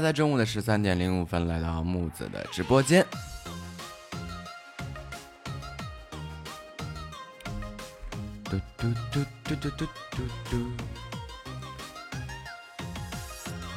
[0.00, 3.04] 在中午的十三点零五分来到木子的直播间。
[8.44, 10.56] 嘟嘟嘟嘟嘟嘟嘟嘟。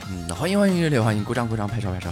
[0.10, 2.12] 嗯，欢迎欢迎热烈欢迎，鼓掌鼓掌，拍手拍手。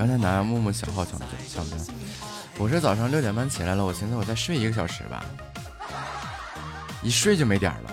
[0.00, 1.76] 刚才拿木木小号抢抢的，
[2.56, 5.22] 我是早上六点半起来了，我寻思我再睡一个小时吧，
[7.02, 7.90] 一睡就没点了。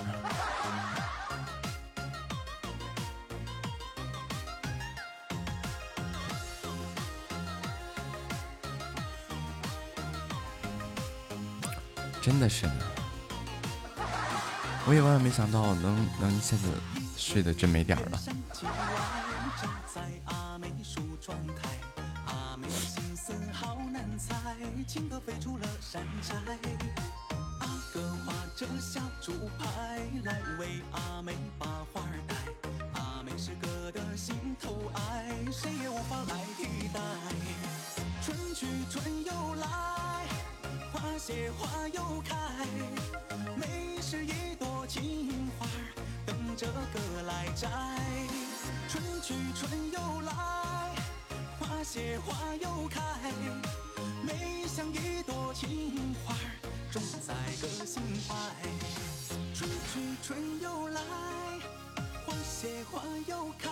[12.22, 12.72] 真的是呢，
[14.86, 16.72] 我也万万没想到能能一下子
[17.18, 18.18] 睡得真没点儿了。
[24.88, 26.34] 情歌飞出了山寨，
[27.60, 32.34] 阿哥画着小竹排来为阿妹，把花儿戴。
[32.98, 37.00] 阿妹是哥的心头爱，谁也无法来替代。
[38.22, 40.26] 春去春又来，
[40.90, 42.66] 花谢花又开，
[43.58, 45.66] 妹是一朵情花，
[46.24, 47.68] 等着哥来摘。
[48.88, 50.32] 春去春又来，
[51.60, 53.02] 花谢花又开，
[54.22, 54.57] 妹。
[54.78, 56.36] 像一朵情花，
[56.88, 58.36] 种在个心怀。
[59.52, 61.00] 春去春又来，
[62.24, 63.68] 花谢花又开。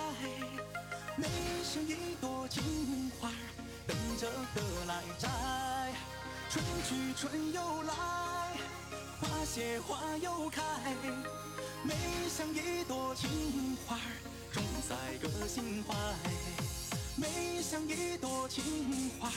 [1.16, 1.28] 妹，
[1.62, 3.30] 像一朵情花，
[3.86, 5.28] 等着哥来摘。
[6.50, 7.94] 春去春又来，
[9.20, 10.60] 花谢花又开。
[11.84, 11.94] 妹，
[12.36, 13.96] 像一朵情花，
[14.50, 15.94] 种在个心怀。
[17.14, 19.30] 妹，像一朵情花。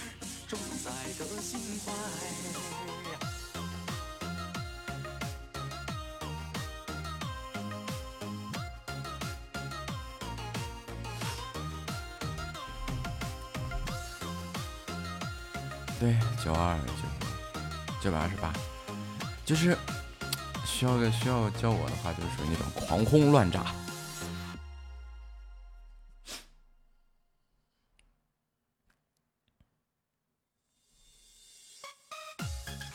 [15.99, 17.03] 对，九二九
[18.01, 18.53] 九百二十八，
[19.45, 19.77] 就是
[20.65, 23.65] 需要个需要叫我的话，就是属于那种狂轰乱炸，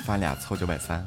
[0.04, 1.02] 发俩凑九百三。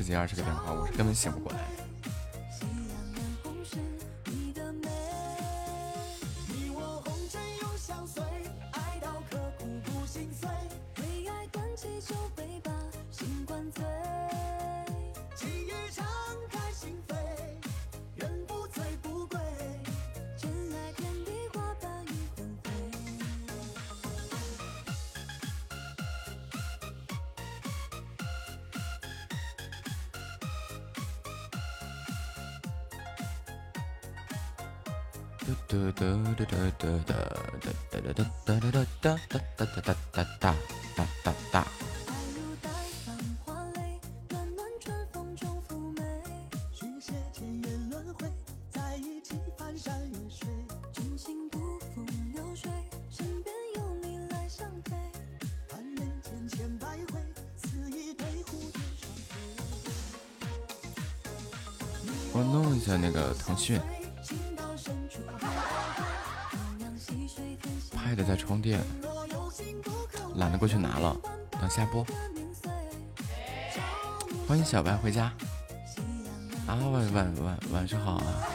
[0.00, 1.58] 十几二十个电话，我是根本醒不过来。
[63.60, 63.84] 那个
[64.80, 65.20] 腾讯。
[67.94, 68.80] Pad 在充电，
[70.36, 71.16] 懒得过去拿了，
[71.60, 72.06] 等下播。
[74.48, 75.32] 欢迎小白回家。
[76.66, 78.49] 啊，晚晚晚晚上好啊。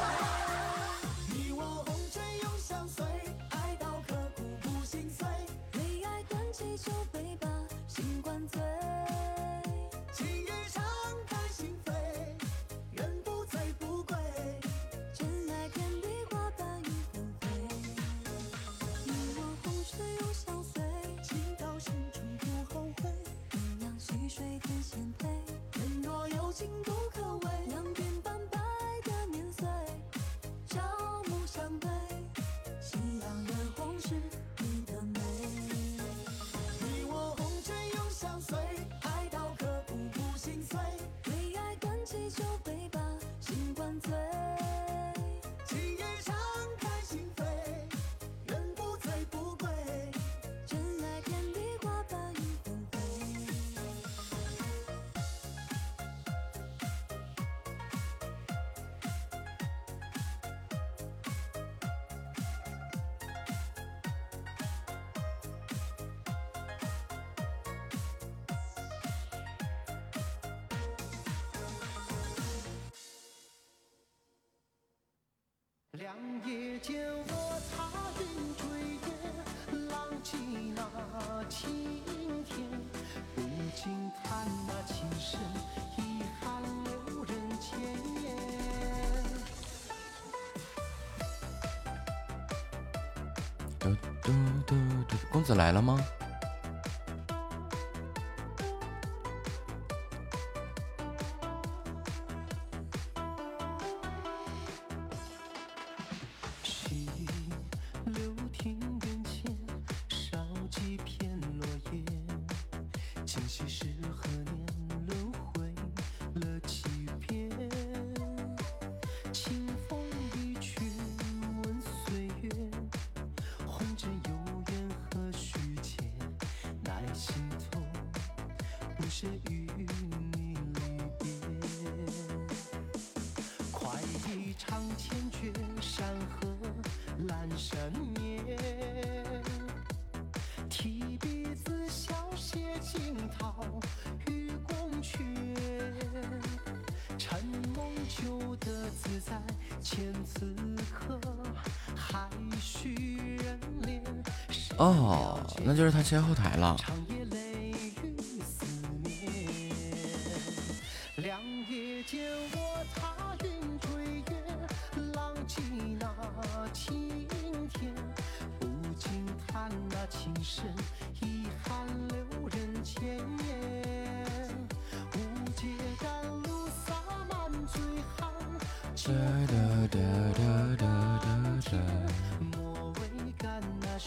[155.75, 156.77] 就是他切后台了。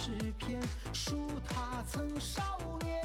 [0.00, 0.60] 诗篇
[0.92, 2.97] 数，他曾少年。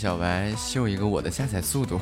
[0.00, 2.00] 小白秀一个我的下载速度。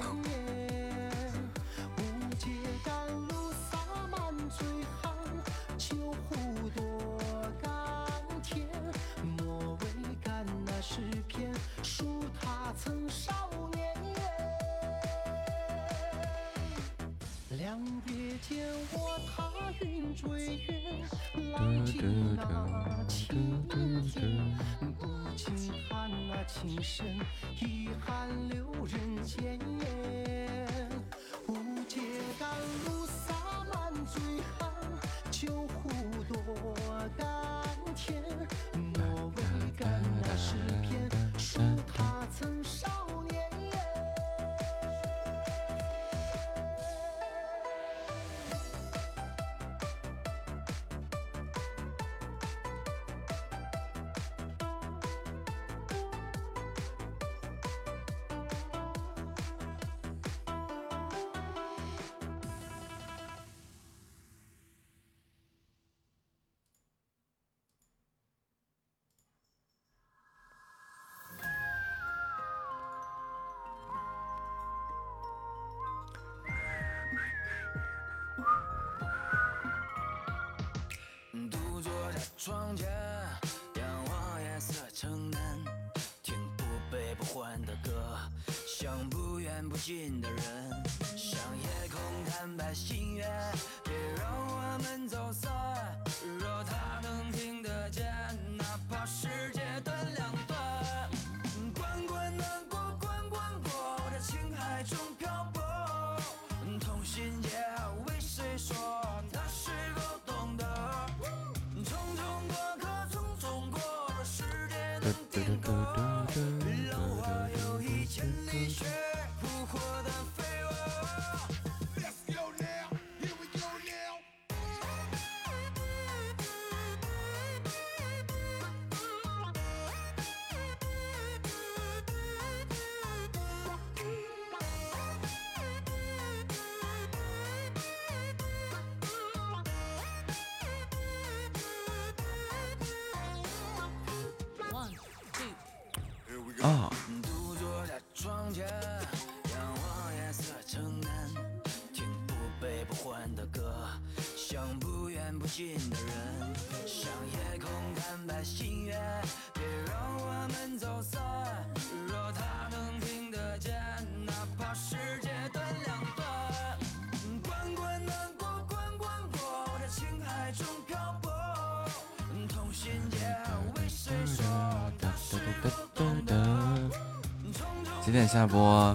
[178.36, 178.94] 再播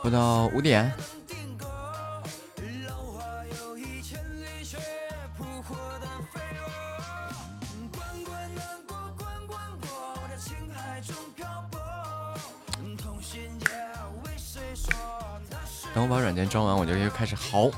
[0.00, 0.90] 播到五点。
[15.92, 17.70] 等我把软件装完我就又开始嚎。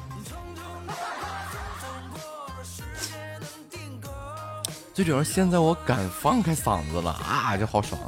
[4.95, 8.01] 最主要现在我敢放开嗓子了啊就好爽。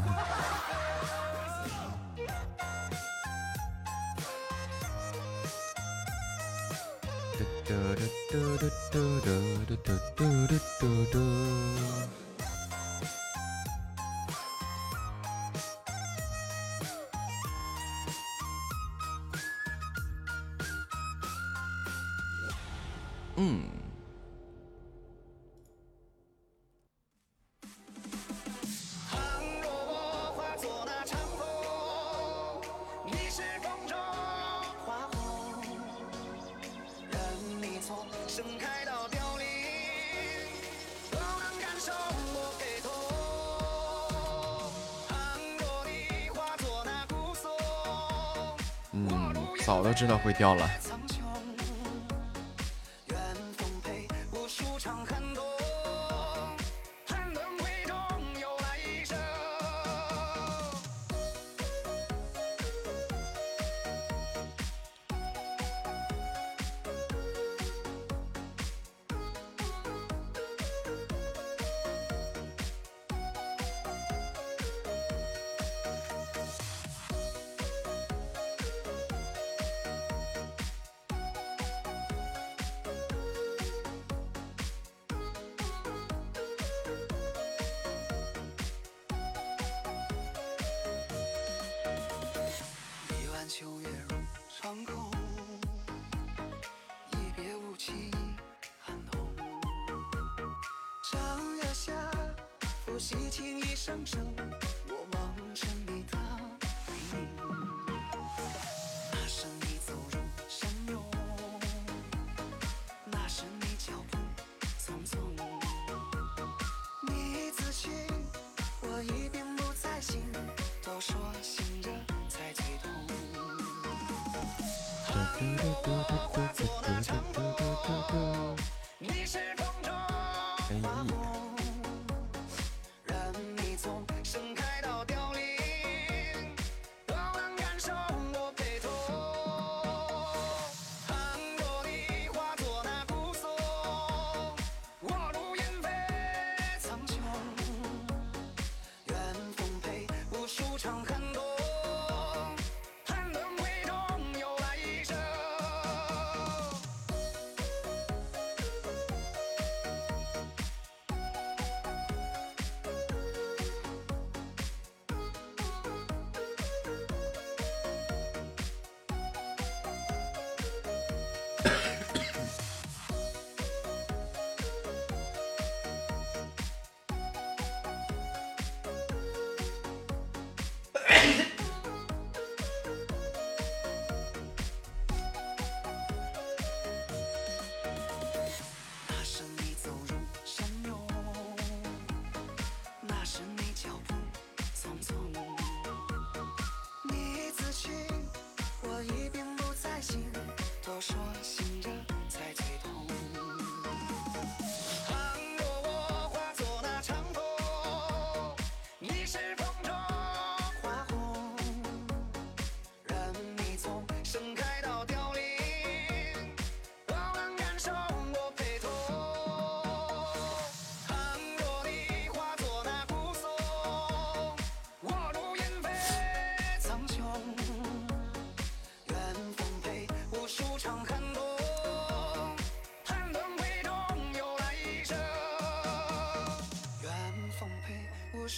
[49.99, 50.71] 知道会掉了。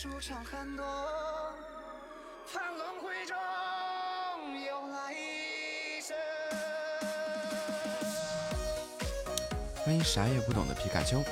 [0.03, 0.87] 舒畅寒冬
[2.51, 3.37] 盼轮回中
[4.65, 5.15] 有来
[6.01, 6.17] 生。
[9.85, 11.23] 欢迎啥也不懂的皮卡丘。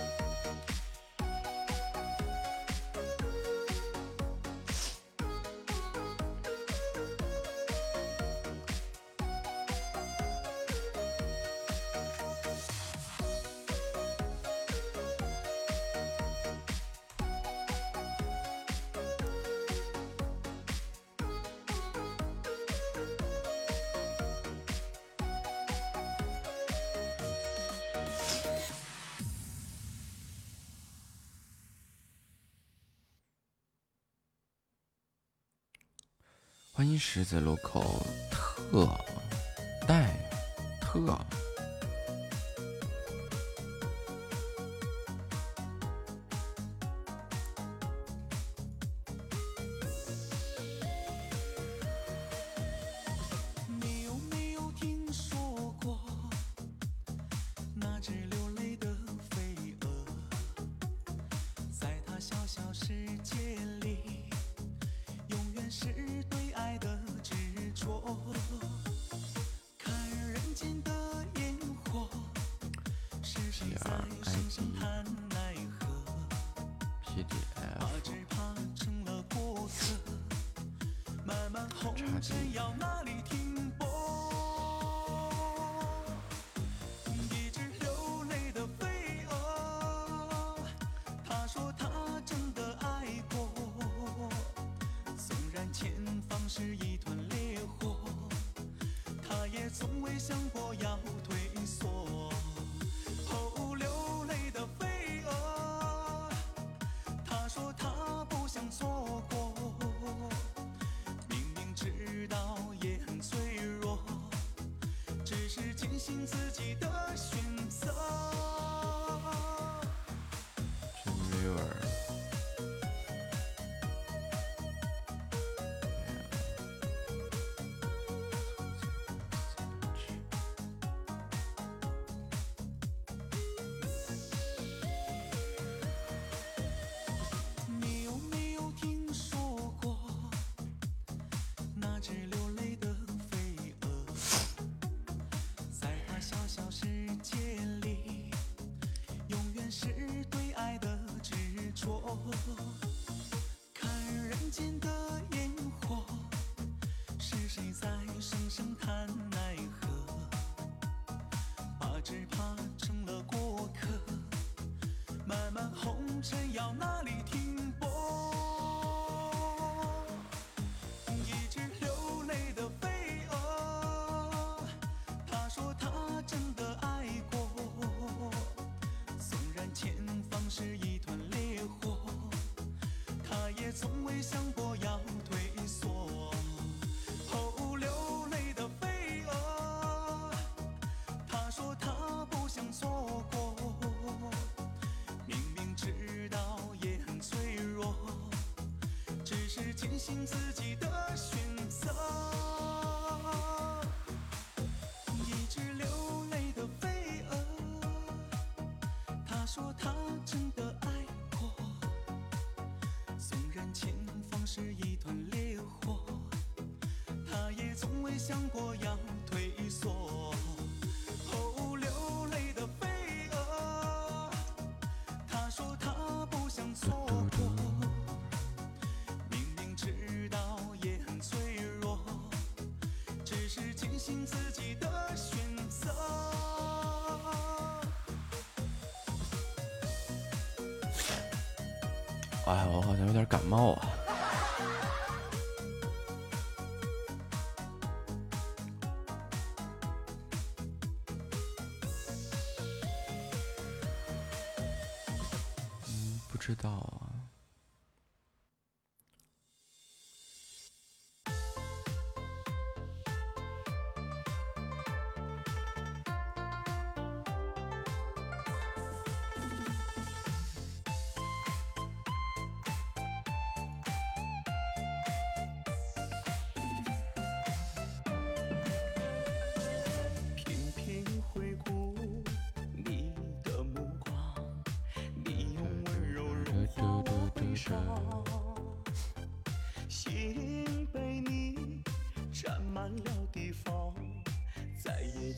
[242.71, 243.98] 我好像有点感冒啊。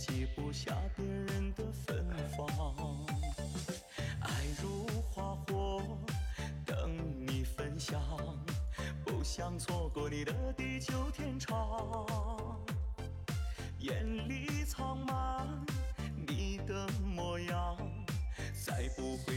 [0.00, 3.06] 记不下别人的芬芳。
[4.22, 4.30] 爱
[4.62, 5.82] 如花火，
[6.64, 6.96] 等
[7.26, 8.00] 你分享，
[9.04, 12.56] 不想错过你的地久天长。
[13.80, 15.46] 眼里藏满
[16.26, 17.76] 你的模样，
[18.64, 19.29] 再不。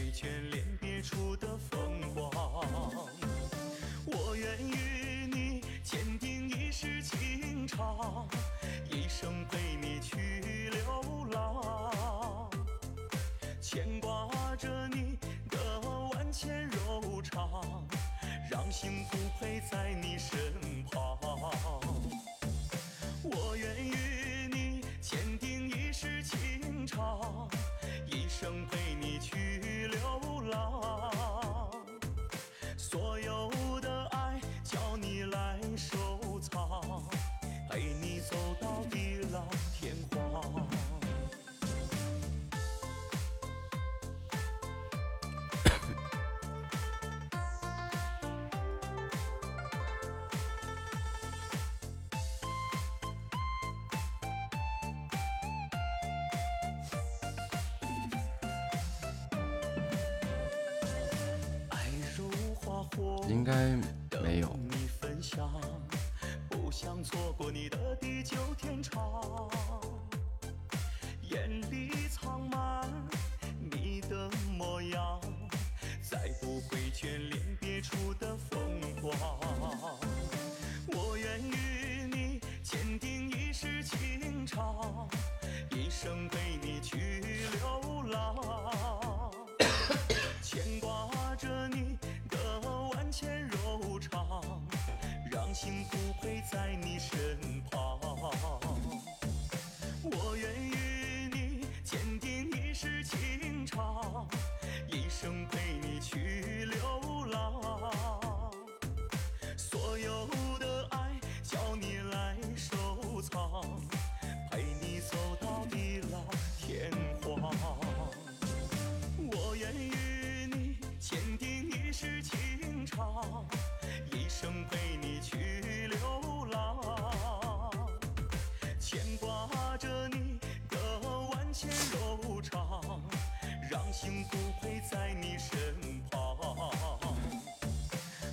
[134.60, 135.74] 会在你身
[136.10, 136.36] 旁。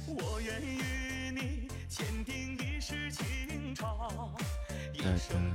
[0.08, 4.34] 我愿与你签订一世情长，
[4.94, 5.51] 一生。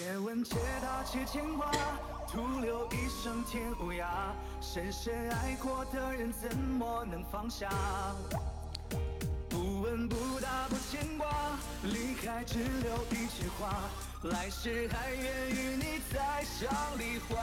[0.00, 1.70] 借问且打且牵挂，
[2.26, 4.34] 徒留一生天乌鸦。
[4.58, 7.68] 深深爱过的人怎么能放下？
[9.50, 11.28] 不问不答不牵挂，
[11.82, 13.90] 离开只留一句话，
[14.22, 17.36] 来世还愿与你再赏梨花。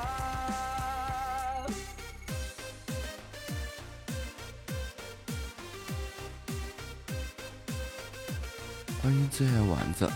[9.03, 10.09] 欢迎最爱丸子。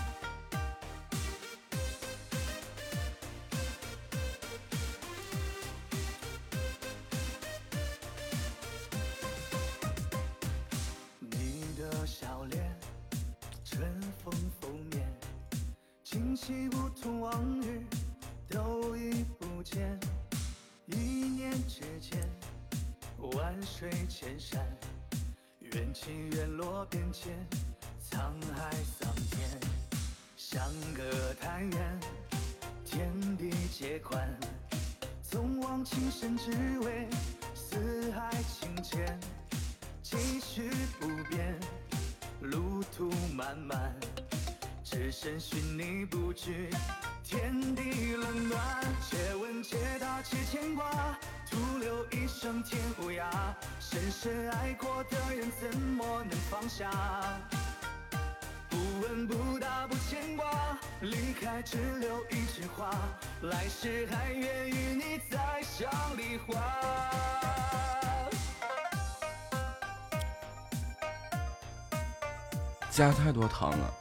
[73.62, 73.94] 太多糖了。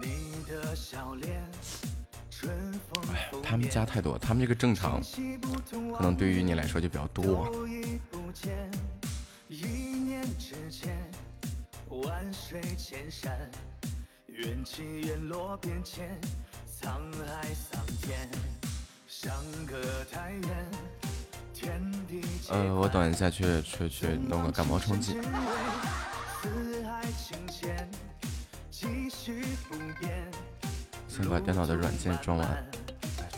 [0.00, 1.42] 你的笑脸，
[2.30, 5.02] 春风拂他们家太多，他们这个正常，
[5.96, 7.52] 可能对于你来说就比较多。
[23.22, 25.16] 下去去去弄个感冒冲剂。
[31.06, 32.64] 先把电脑的软件装完，哎，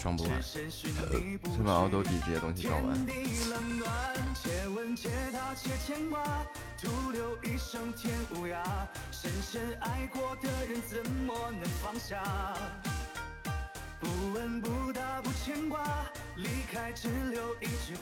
[0.01, 3.07] 装不完，先把奥斗底这些东西装完。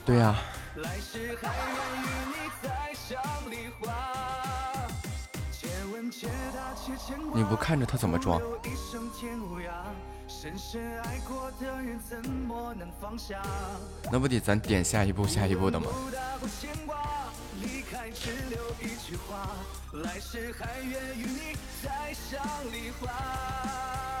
[0.05, 0.35] 对呀
[0.83, 3.91] 来世还愿与你再赏梨花。
[5.51, 8.39] 且问且答且牵挂，你不看着他怎么装？
[8.63, 9.71] 一生天无涯。
[10.27, 13.41] 深深爱过的人，怎么能放下？
[14.11, 15.87] 那不得咱点下一步下一步的吗？
[18.13, 19.49] 只留一句话，
[19.93, 24.12] 来世还愿与你再赏梨花。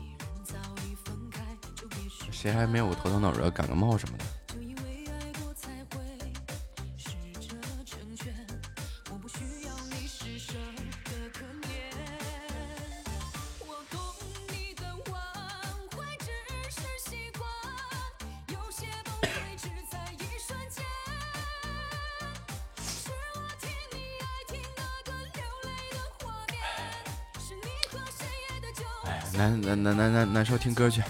[0.00, 0.56] 然早
[0.86, 1.42] 已分开，
[1.76, 4.24] 就别说谁还没有头疼脑热感个冒什么的？
[30.38, 31.02] 难受，听歌去。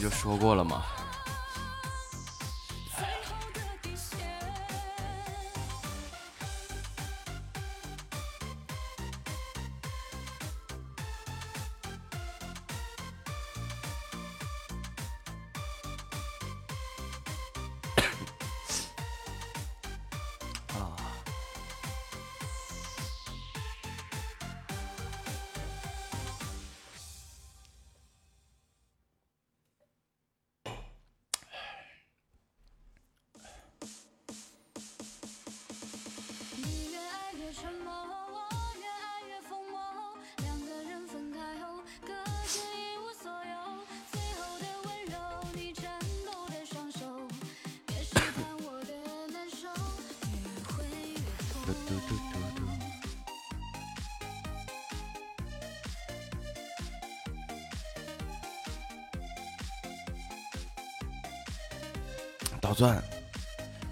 [0.00, 0.82] 就说过了嘛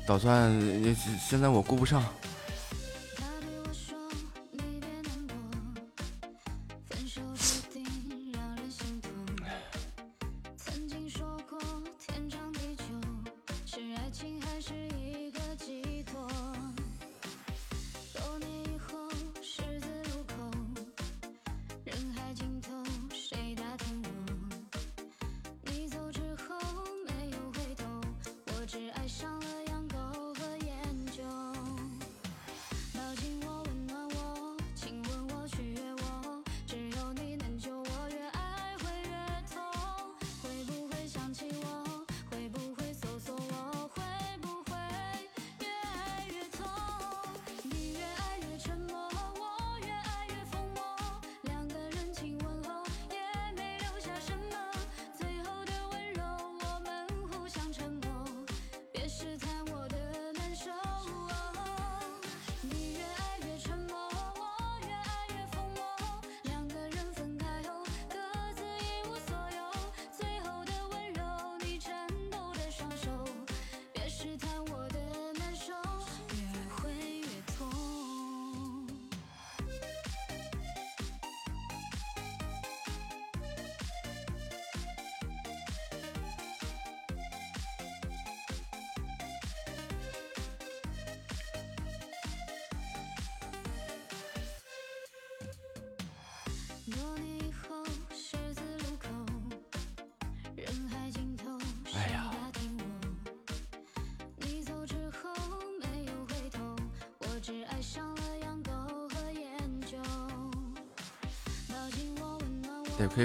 [0.08, 0.50] 打算，
[1.20, 2.02] 现在我顾不上。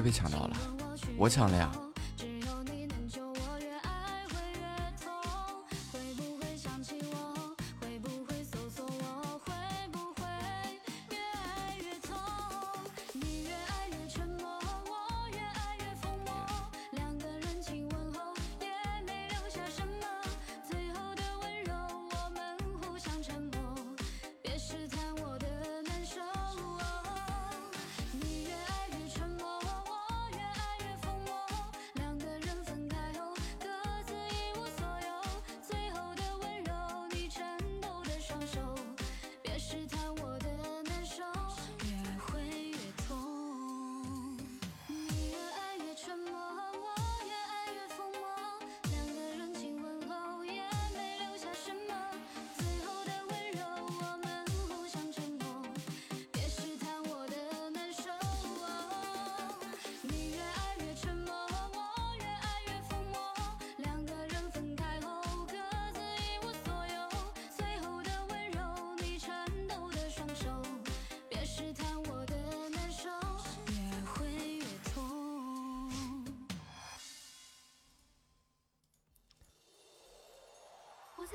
[0.04, 0.58] 被抢到了。
[1.18, 1.72] 我抢了呀。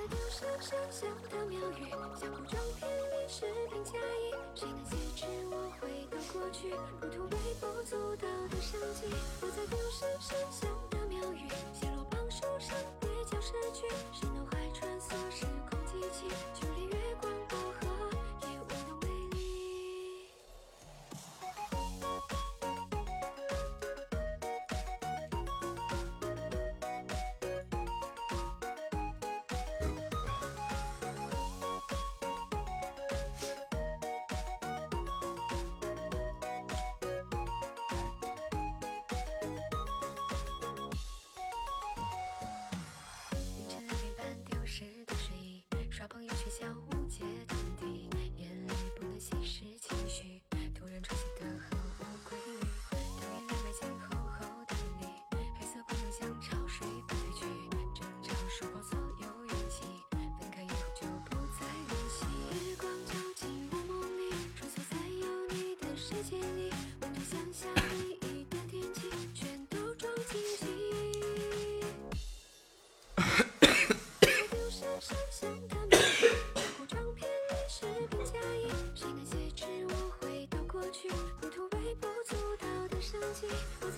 [0.08, 9.06] 不是神仙的庙宇，江湖中片你是兵家音，谁能解知我回到过去，如同微不足道的伤迹。
[9.42, 11.48] 我在不是神仙的庙宇，
[11.78, 16.77] 写落榜书上跌跤诗句，谁能怀穿梭时空机器？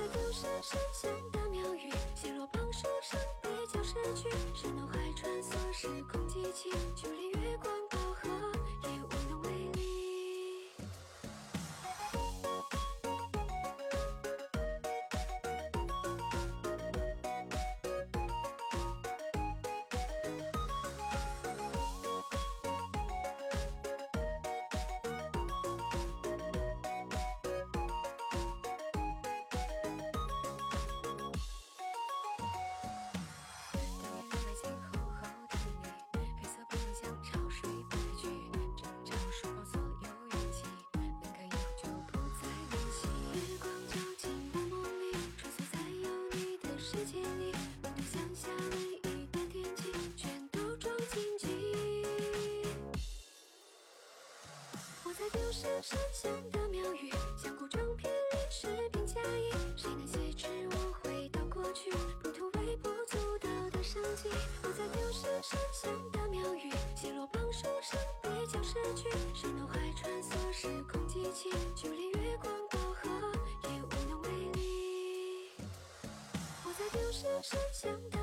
[0.08, 0.78] 都是谁？
[55.90, 59.14] 山乡的庙宇，相顾中偏离，失偏嫁。
[59.76, 61.90] 谁能随知我回到过去？
[62.22, 64.28] 不图微不足道的生机。
[64.62, 69.10] 我在丢失山乡的庙宇，奚落旁树生，依旧失去。
[69.34, 71.50] 谁能还穿梭时空机器？
[71.74, 73.10] 就连月光过河
[73.64, 75.50] 也无能为力。
[76.64, 78.19] 我在丢失山乡。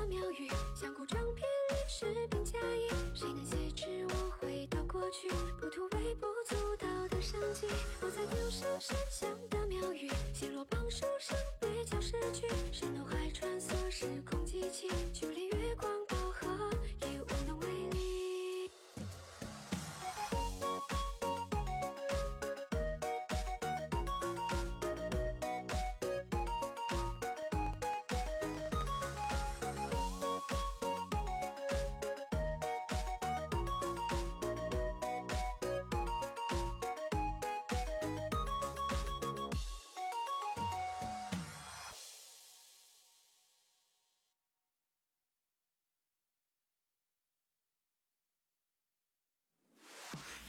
[8.64, 8.97] まし。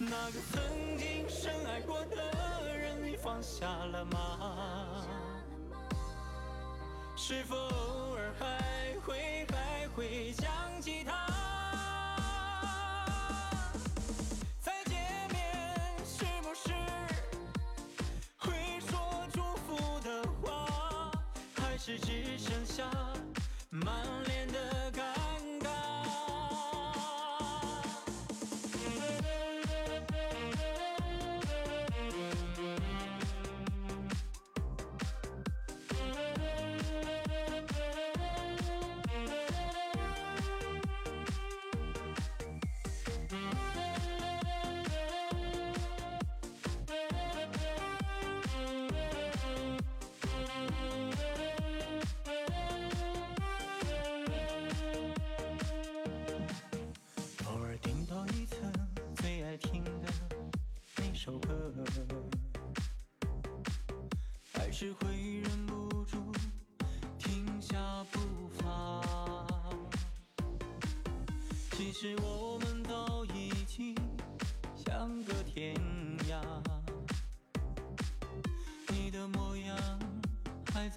[0.02, 5.06] 那个曾经深爱过的人你放下了吗？
[7.18, 11.12] 是否偶尔还会还会想起他？
[14.62, 14.98] 再见
[15.34, 15.54] 面
[16.06, 16.74] 是不是
[18.38, 21.12] 会说祝福的话？
[21.56, 22.90] 还是只剩下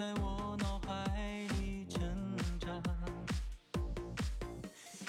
[0.02, 2.00] 在我脑海里挣
[2.58, 2.66] 扎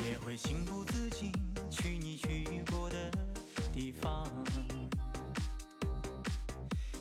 [0.06, 1.32] 也会情不自禁
[1.72, 3.10] 去你去过的
[3.74, 4.30] 地方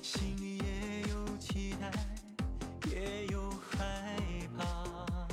[0.01, 1.93] 心里也有期待
[2.91, 4.17] 也有害
[4.57, 5.29] 怕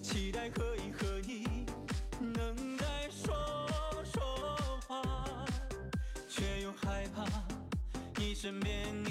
[0.00, 1.66] 期待可以和你
[2.20, 3.34] 能再说
[4.04, 5.44] 说话
[6.28, 7.26] 却又害怕
[8.14, 9.01] 你身边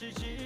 [0.00, 0.39] 还是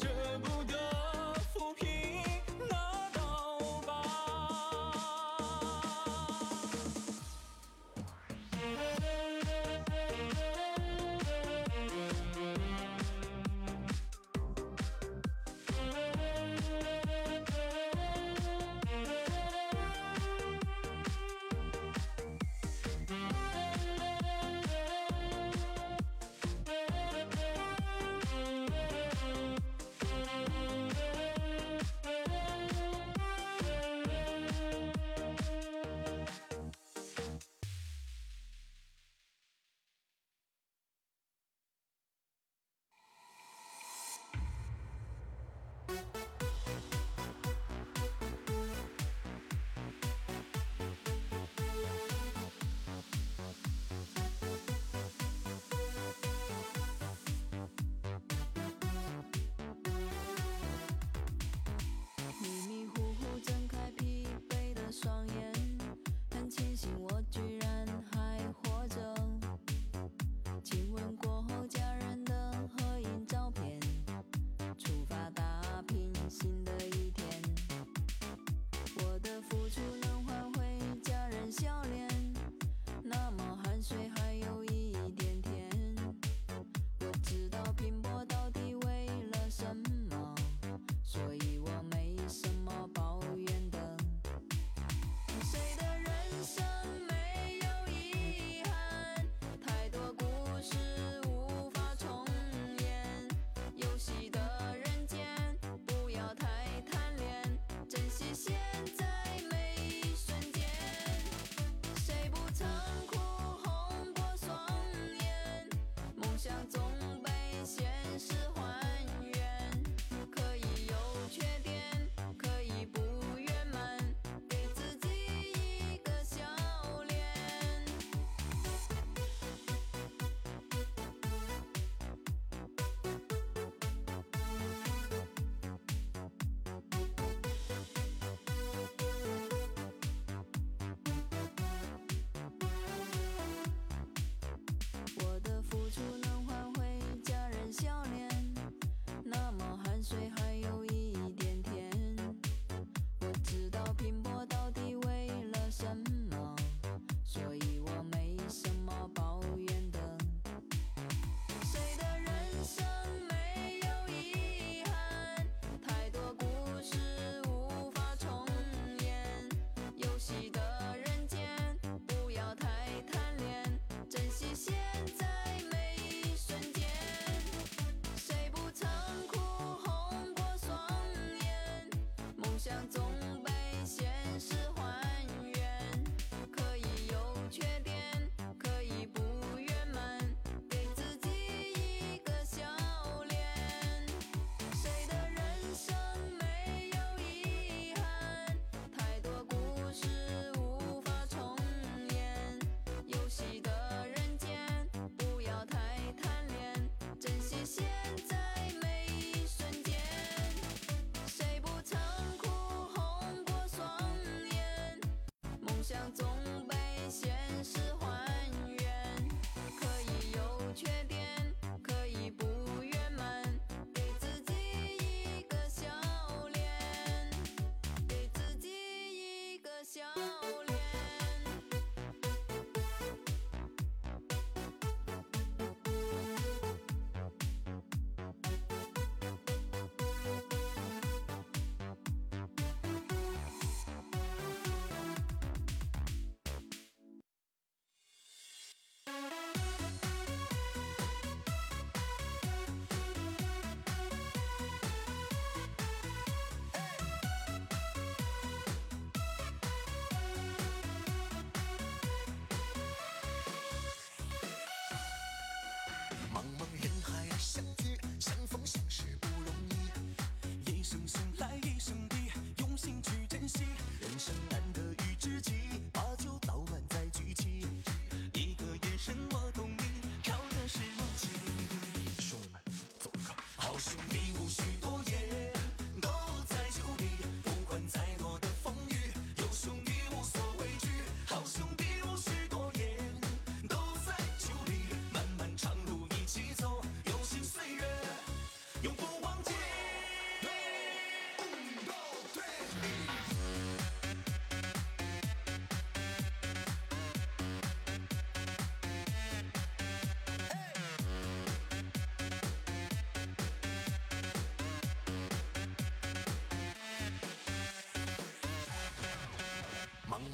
[0.00, 0.37] should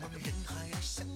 [0.05, 1.07] 茫人海，相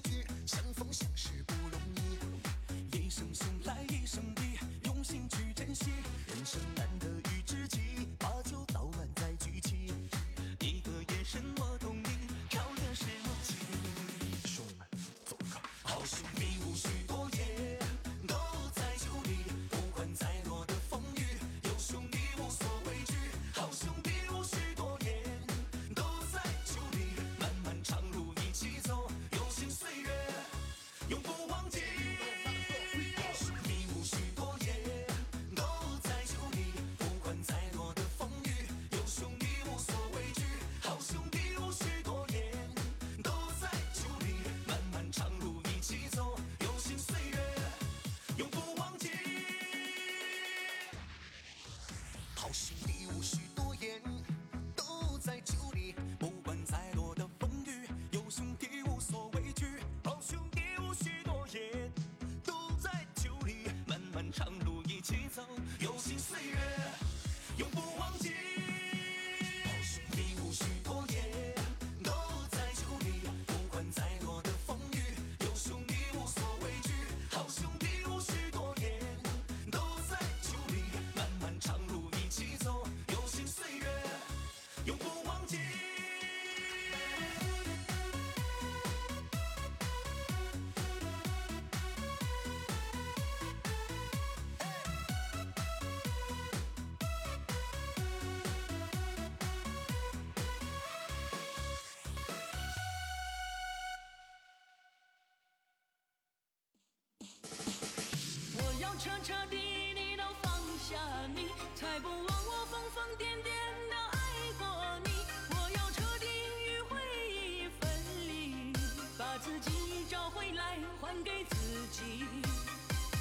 [108.89, 110.97] 要彻彻底底的放下
[111.35, 113.53] 你，才不枉我疯疯癫癫
[113.91, 114.19] 的爱
[114.59, 115.11] 过你。
[115.51, 116.27] 我要彻底
[116.65, 116.97] 与回
[117.29, 117.91] 忆分
[118.27, 118.73] 离，
[119.19, 122.25] 把自己找回来，还给自己。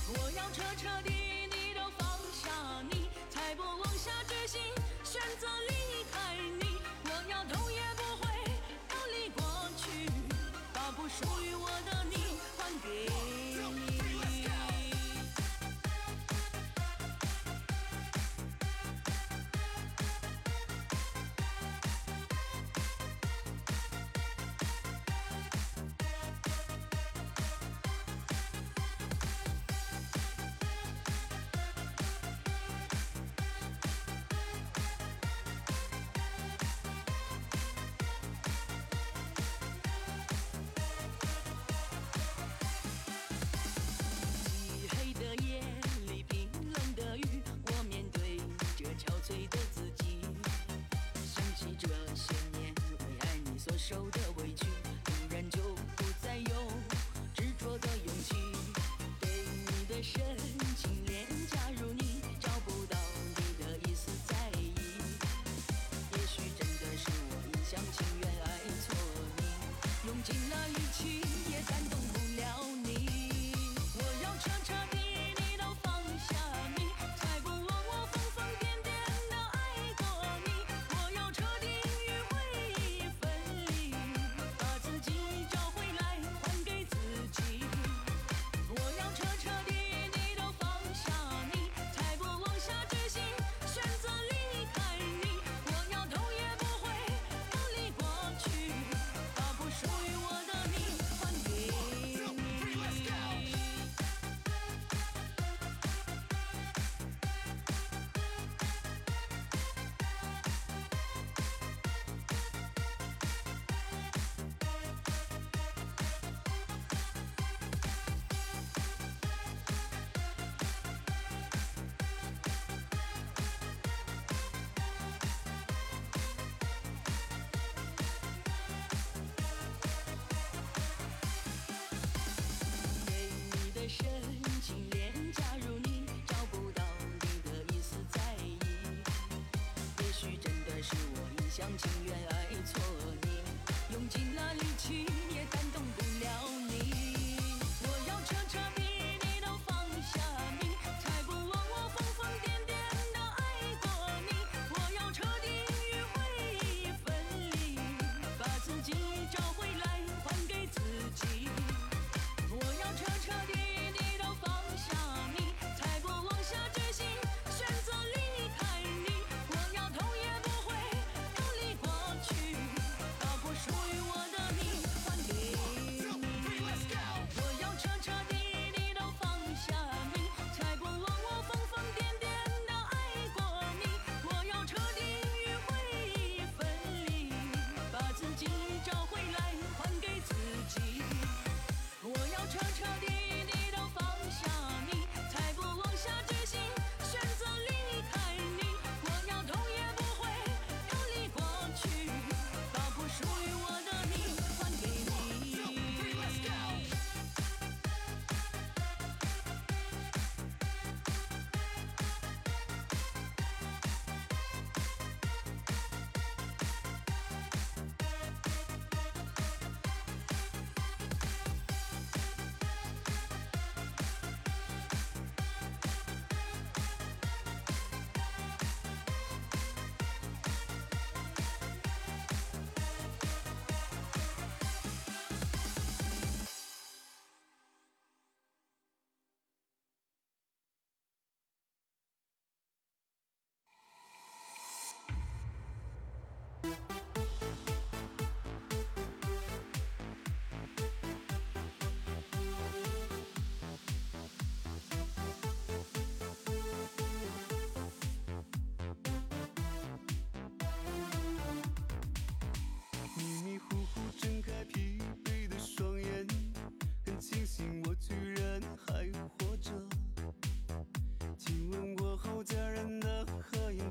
[0.08, 2.50] 我要彻彻底底的放下
[2.90, 4.62] 你，才不枉下决心
[5.04, 6.78] 选择离开你。
[7.04, 8.32] 我要头也不回，
[8.88, 9.44] 逃离过
[9.76, 10.10] 去，
[10.74, 11.87] 把不属于我的。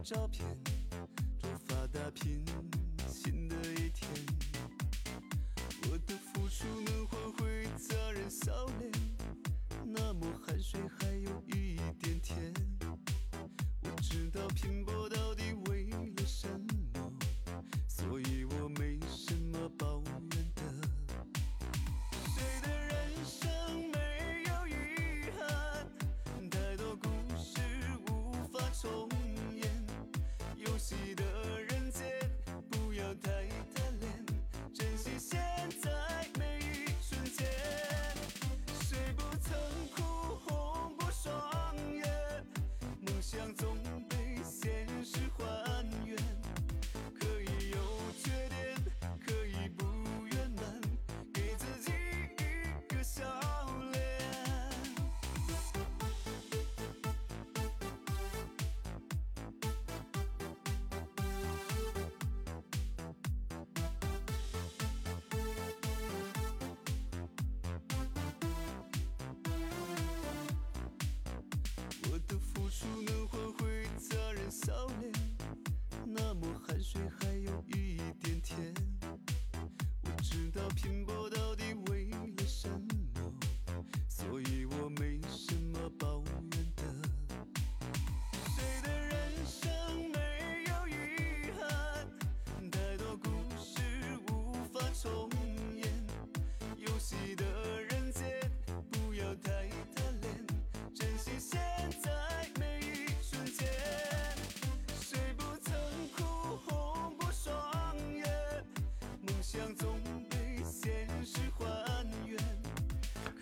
[0.06, 0.46] 照片，
[1.42, 2.44] 出发打拼
[3.08, 4.08] 新的一天。
[5.90, 8.92] 我的付出能换回家人笑脸，
[9.84, 12.54] 那么汗水还有一点甜。
[13.82, 14.75] 我知道平。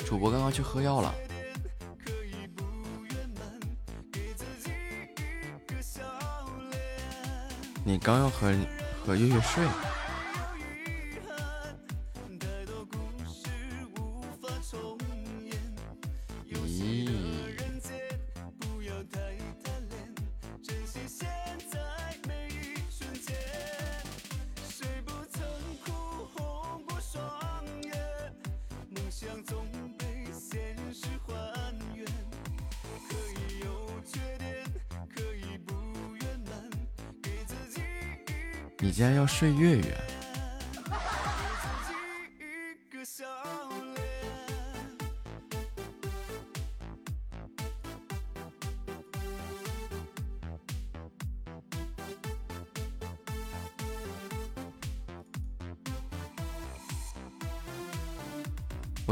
[0.06, 1.14] 主播刚刚去喝药了。
[7.85, 8.55] 你刚要和
[9.05, 9.93] 和月月睡。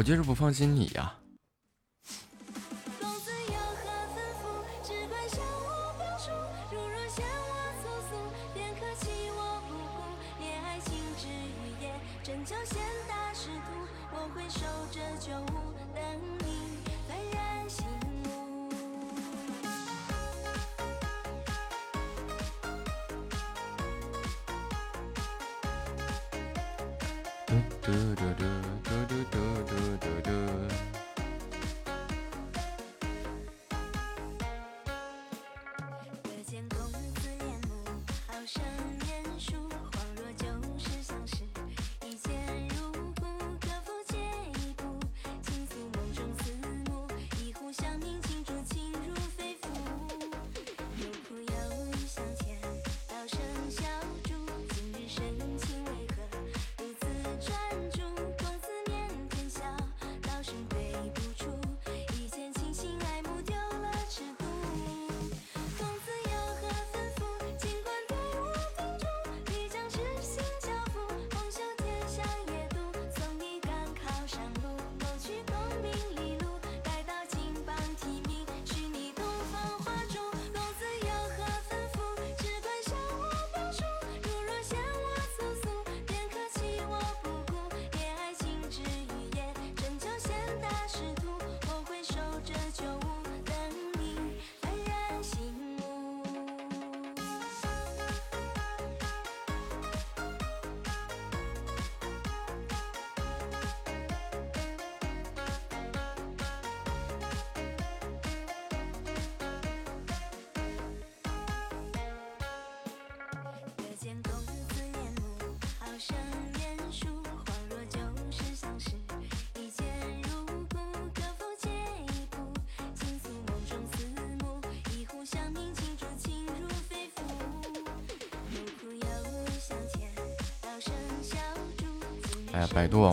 [0.03, 1.22] 我就是不放心你呀。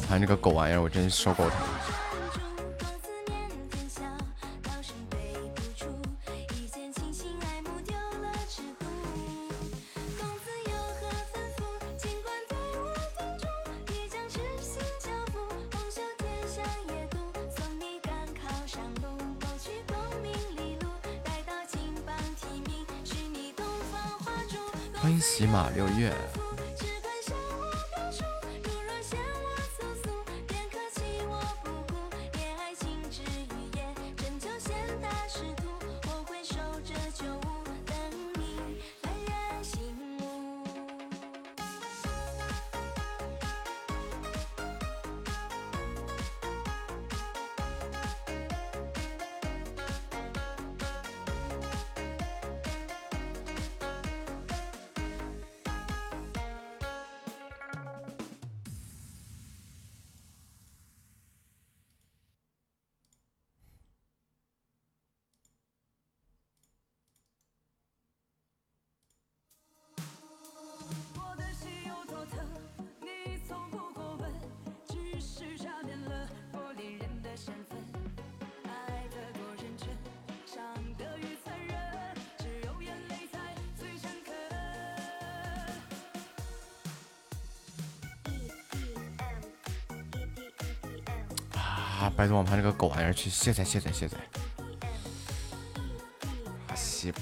[0.10, 1.69] 度网盘这个狗玩意儿，我真是受够他。
[92.00, 94.18] 啊百度网盘这个狗玩意儿，去卸载卸载卸载！
[96.68, 97.20] 啊，西吧。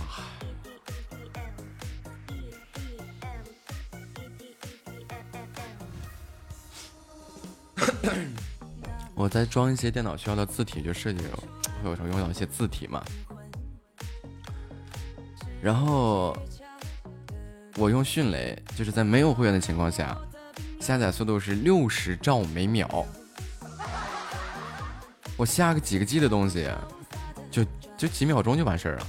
[9.15, 13.03] 我在装一些电脑需要的字体，就设计会有时候用到一些字体嘛。
[15.59, 16.37] 然后
[17.77, 20.15] 我用迅雷，就是在没有会员的情况下，
[20.79, 23.03] 下载速度是六十兆每秒。
[25.37, 26.67] 我下个几个 G 的东西，
[27.51, 27.63] 就
[27.95, 29.07] 就几秒钟就完事儿了。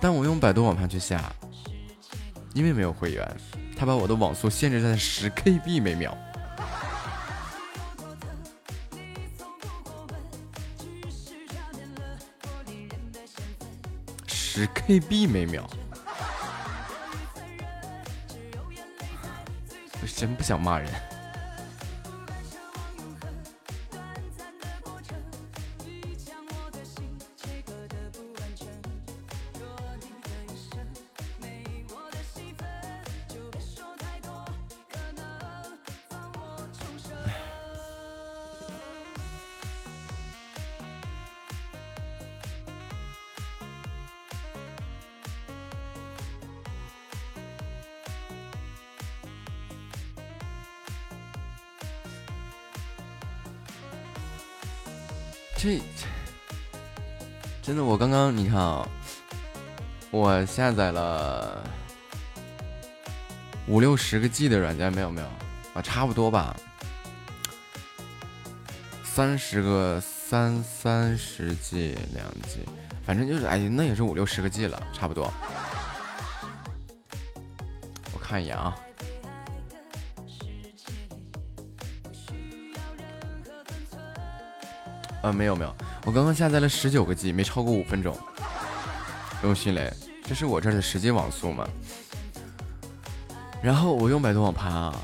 [0.00, 1.32] 但我用百度网盘去下，
[2.54, 3.36] 因为没有会员，
[3.76, 6.16] 他把我的网速限制在十 KB 每秒。
[14.26, 15.68] 十 KB 每秒，
[20.00, 21.13] 我真不想骂人。
[60.46, 61.62] 下载了
[63.66, 65.26] 五六十个 G 的软件，没有没有
[65.74, 66.54] 啊，差不多吧，
[69.04, 72.60] 三十个三三十 G 两 G，
[73.04, 75.32] 反正就是哎，那也是五六十个 G 了，差不多。
[78.12, 78.76] 我看一眼啊。
[85.22, 88.14] 呃，没有没有，我刚刚下载了十九个 G，没超过五分钟。
[89.40, 89.92] 不用迅雷，
[90.24, 91.68] 这是我这儿的实际网速嘛？
[93.62, 94.94] 然后我用百度网盘啊，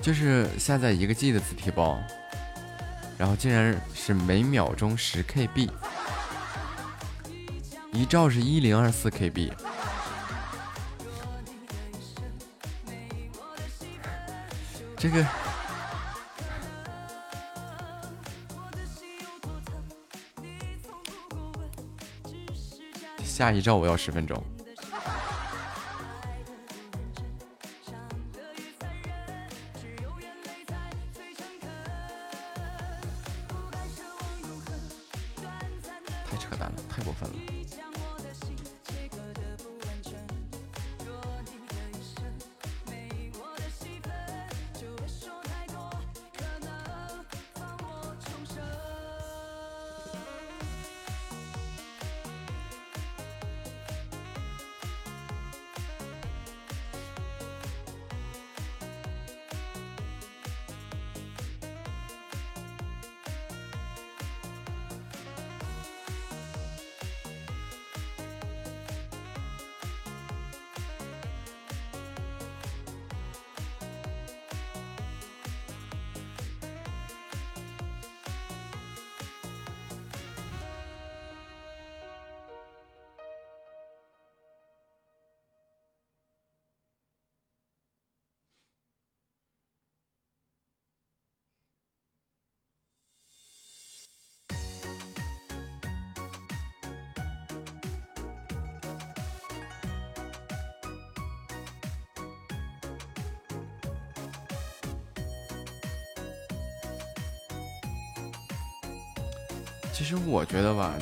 [0.00, 1.98] 就是下载一个 G 的字体包，
[3.18, 5.68] 然后竟然是每秒钟十 KB，
[7.92, 9.52] 一兆是一零二四 KB，
[14.96, 15.26] 这个。
[23.34, 24.40] 下一兆我要十分钟。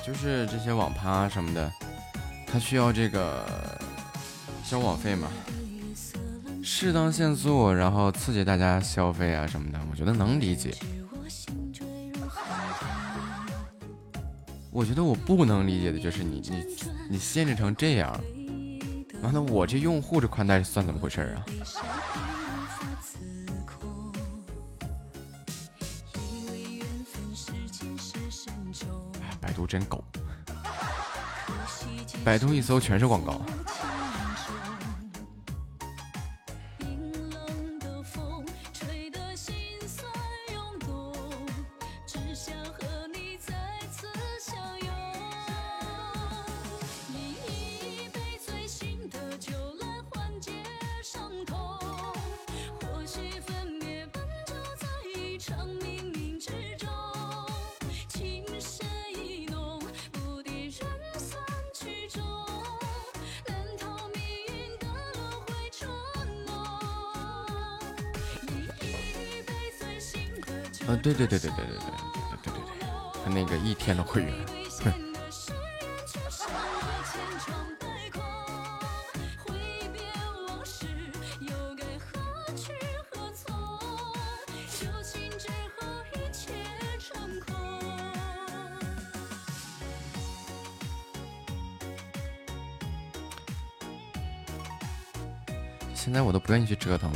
[0.05, 1.73] 就是这些网盘啊什么的，
[2.47, 3.45] 它需要这个
[4.65, 5.29] 消网费嘛，
[6.63, 10.75] 适当限速，然后刺激大家消费啊什么的，我觉得能理解。
[14.71, 16.65] 我觉得我不能理解的就是你你
[17.11, 18.19] 你限制成这样，
[19.23, 21.45] 完了我这用户这宽带算怎么回事啊？
[29.73, 30.05] 真狗，
[32.23, 33.41] 百度一搜全是广告。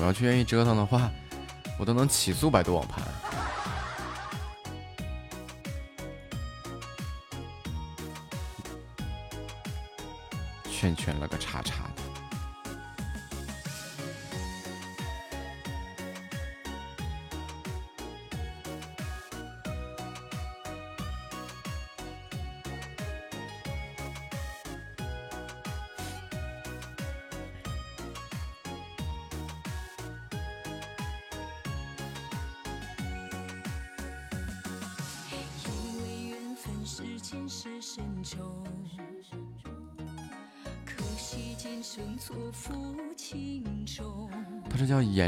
[0.06, 1.10] 我要去愿意折腾的话
[1.80, 3.02] 我都能起诉百度网盘。
[10.70, 11.85] 圈圈了个叉叉。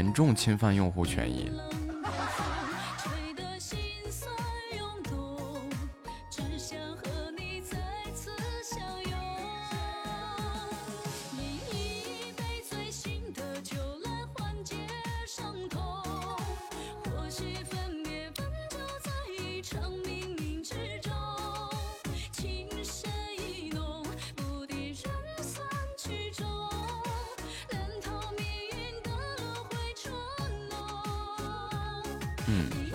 [0.09, 1.51] 严重侵犯用户权益。
[32.49, 32.88] Hmm.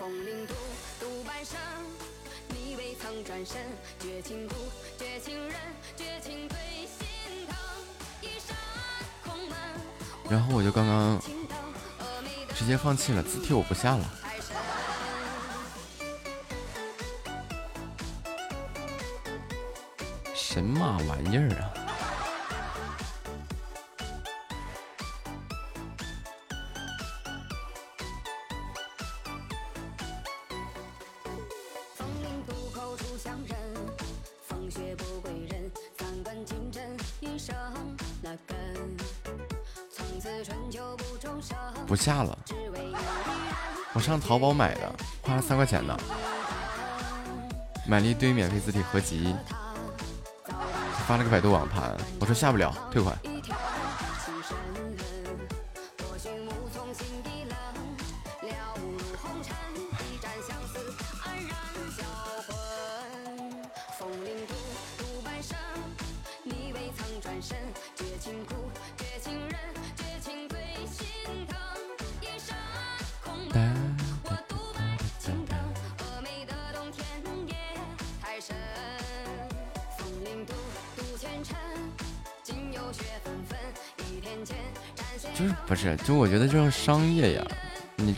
[0.00, 0.54] 风铃渡
[0.98, 1.58] 渡半生，
[2.48, 3.58] 你未曾转身，
[3.98, 4.54] 绝情故，
[4.96, 5.54] 绝情人，
[5.94, 7.54] 绝情最心疼。
[8.22, 8.56] 一扇
[9.22, 9.58] 空门。
[10.30, 11.20] 然后我就刚刚
[12.54, 14.10] 直接放弃了，字帖我不下了。
[20.34, 21.79] 神马玩意儿啊！
[42.00, 42.38] 下了。
[43.92, 45.96] 我上淘宝买的花了三块钱呢。
[47.86, 49.34] 买了一堆免费字体合集
[51.06, 51.96] 发了个百度网盘。
[52.20, 53.29] 我说下不了退款。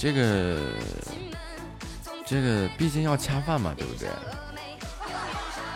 [0.03, 0.59] 这个
[2.27, 4.09] 这个毕竟要恰饭嘛，对不对？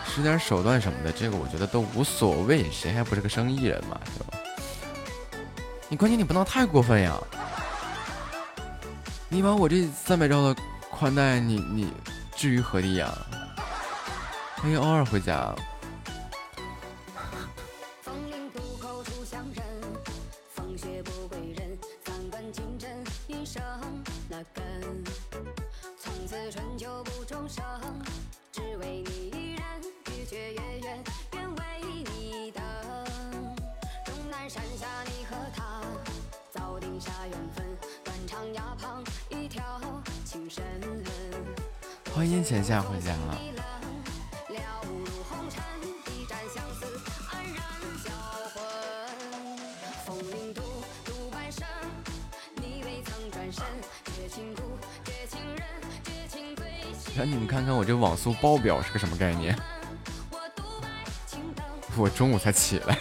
[0.05, 2.69] 使点手段什么的，这个我觉得都无所谓。
[2.69, 4.37] 谁还不是个生意人嘛，就
[5.87, 7.17] 你关键你不能太过分呀。
[9.29, 10.53] 你把我这三百兆的
[10.91, 11.93] 宽带你，你
[12.35, 13.17] 置于何地呀？
[14.57, 15.55] 欢迎欧尔回家。
[58.57, 59.55] 表是个什么概念？
[61.95, 62.97] 我中午才起来。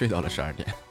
[0.00, 0.89] 睡到了十二点。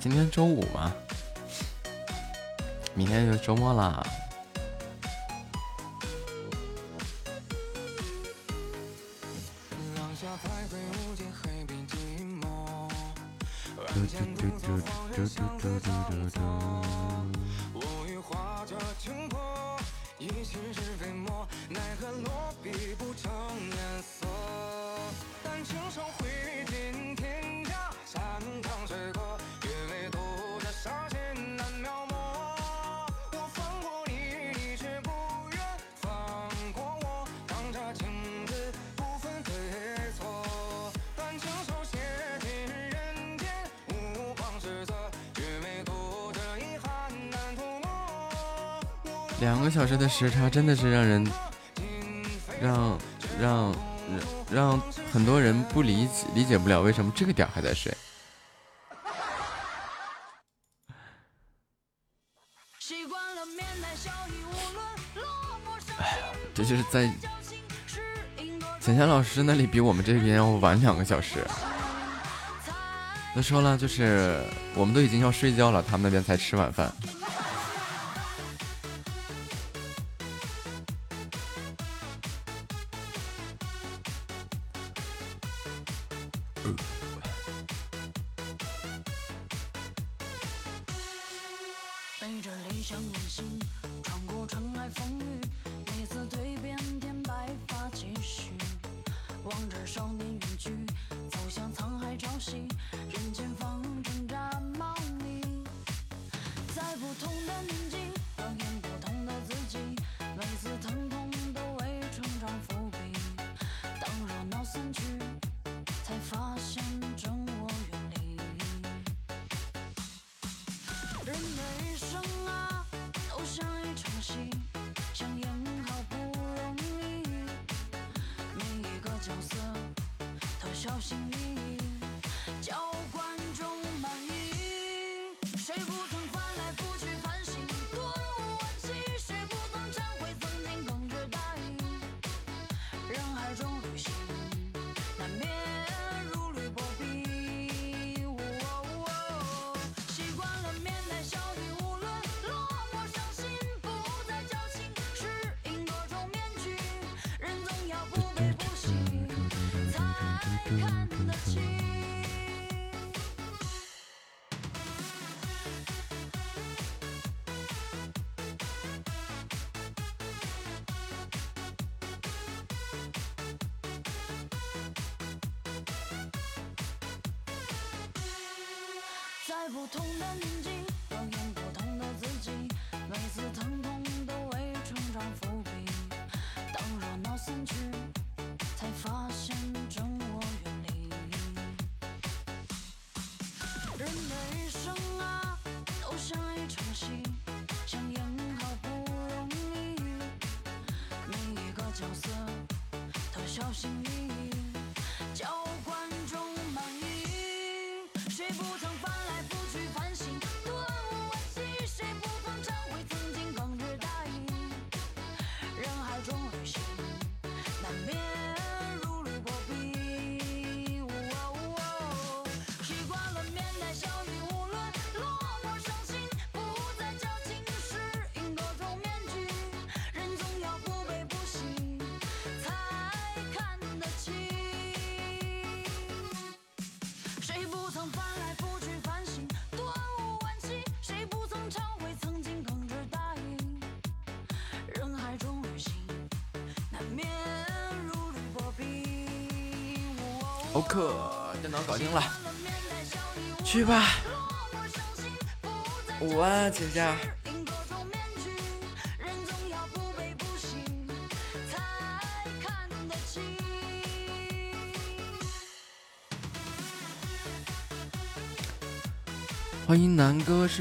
[0.00, 0.92] 今天周五嘛，
[2.94, 4.06] 明天就周末了。
[50.12, 51.26] 时差真的是让人
[52.60, 52.98] 让
[53.40, 53.74] 让
[54.10, 54.20] 让
[54.52, 57.92] 让很多人不理解理解不了，为什么这个点还在睡。
[66.54, 67.10] 这就是在
[68.80, 71.42] 浅浅老师那里比我们这边要晚两个小时。
[73.34, 74.44] 再说了，就是
[74.74, 76.92] 我们都已经要睡觉了，他们那边才吃晚饭。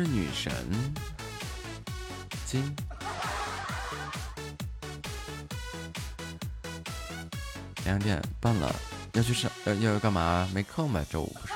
[0.03, 0.51] 是女神
[2.47, 2.75] 金。
[7.85, 8.73] 两点半了，
[9.13, 10.49] 要去上要要干嘛？
[10.55, 11.05] 没空吗？
[11.11, 11.53] 周五不是。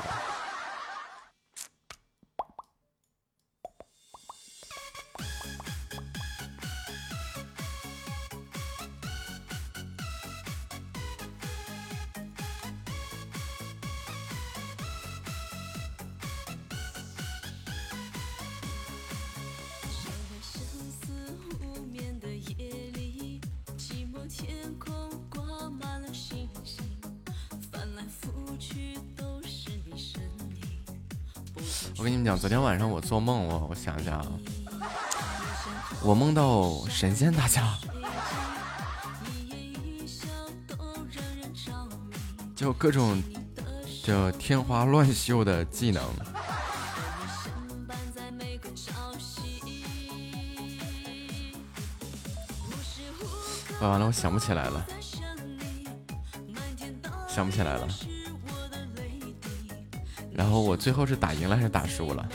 [33.07, 34.25] 做梦，我我想想啊，
[36.01, 37.77] 我梦到神仙打架，
[42.55, 43.21] 就各种，
[44.03, 46.03] 就天花乱绣的技能。
[53.81, 54.83] 完了，我想不起来了，
[57.27, 57.87] 想不起来了。
[60.33, 62.27] 然后我最后是打赢了还是打输了？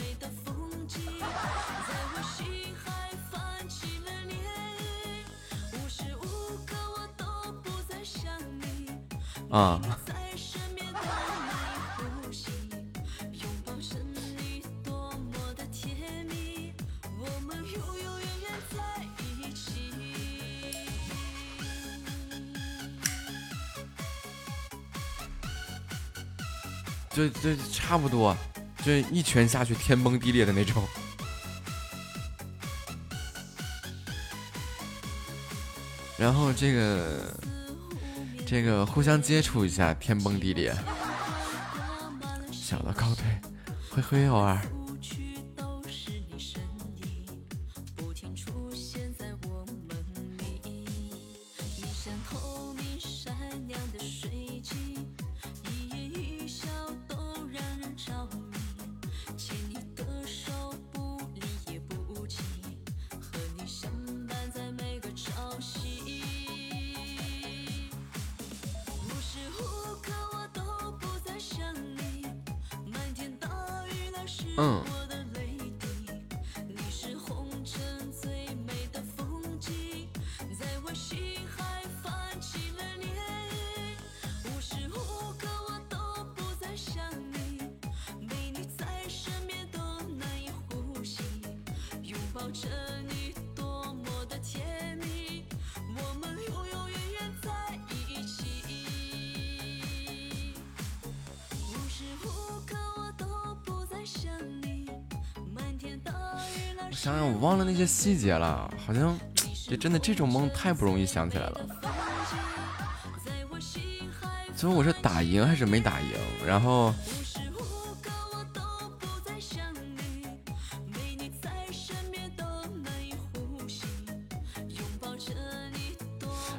[9.51, 9.81] 啊。
[27.13, 28.35] 就就差不多，
[28.85, 30.81] 就一拳下去天崩地裂的那种。
[36.17, 37.37] 然后这个
[38.51, 40.75] 这个互相接触一下天崩地裂。
[42.51, 43.23] 小的告退
[43.89, 44.61] 灰灰偶尔。
[107.85, 109.17] 细节了，好像
[109.67, 111.61] 这真的这种梦太不容易想起来了。
[114.55, 116.07] 所以我是打赢还是没打赢？
[116.45, 116.93] 然后，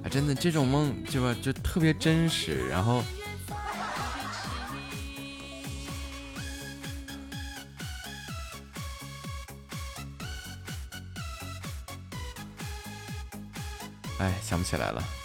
[0.02, 3.02] 啊，真的这种梦就就特别真实，然后。
[14.72, 15.21] 起来了。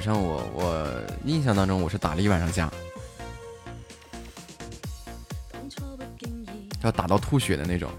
[0.00, 0.88] 晚上我我
[1.26, 2.70] 印象当中我是打了一晚上架。
[6.82, 7.90] 要打到吐血的那种。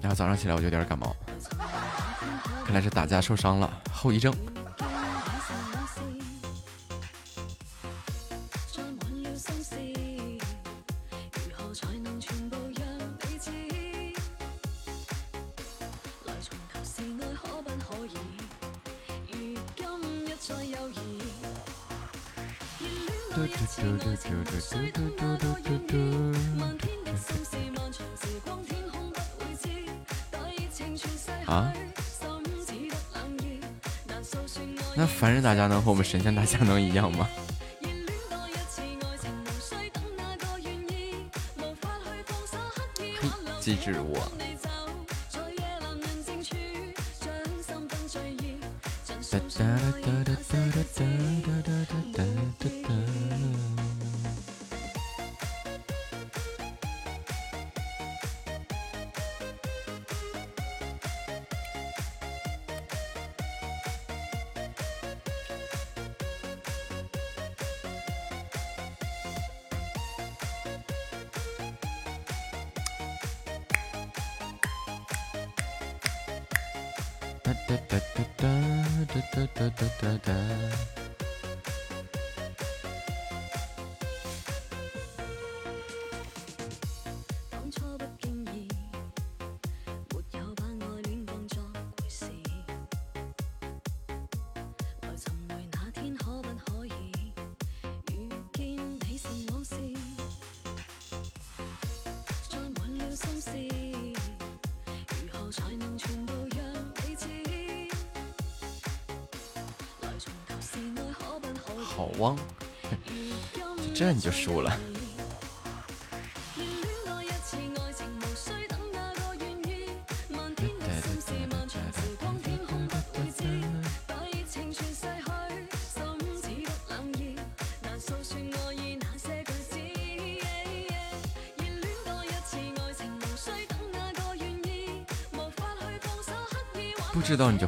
[0.00, 1.14] 然后早上起来我就有点感冒
[2.64, 4.32] 看来是打架受伤了后遗症。
[35.66, 37.28] 能和我们神仙大侠能一样吗？
[43.60, 44.43] 机智我。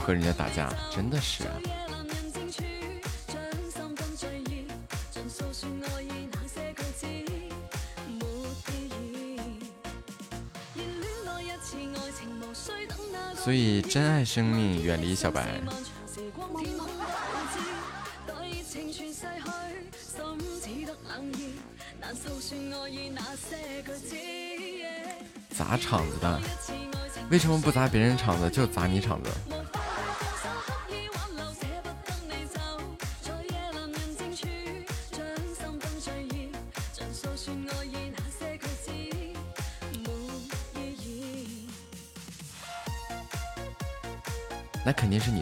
[0.07, 1.51] 和人家打架，真的是、啊。
[13.35, 15.61] 所以珍爱生命，远离小白。
[25.51, 26.41] 砸场子的，
[27.29, 29.31] 为什么不砸别人场子，就砸你场子？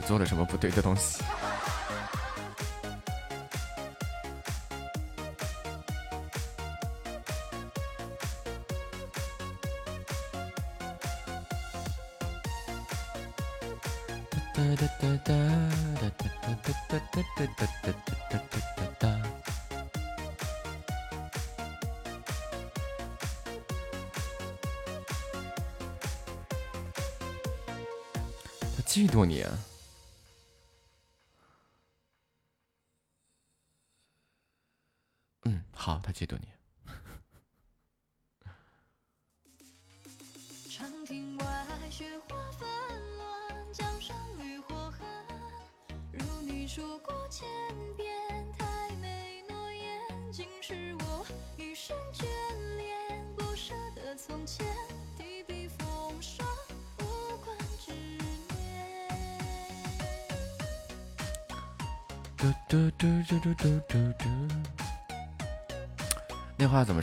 [0.07, 1.23] 做了什么不对的东西。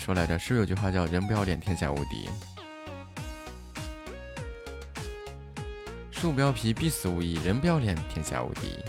[0.03, 0.40] 说来着？
[0.40, 2.28] 是不是有句话叫“人不要脸，天下无敌”？
[6.10, 8.80] 树不要皮，必死无疑；人不要脸，天下无敌。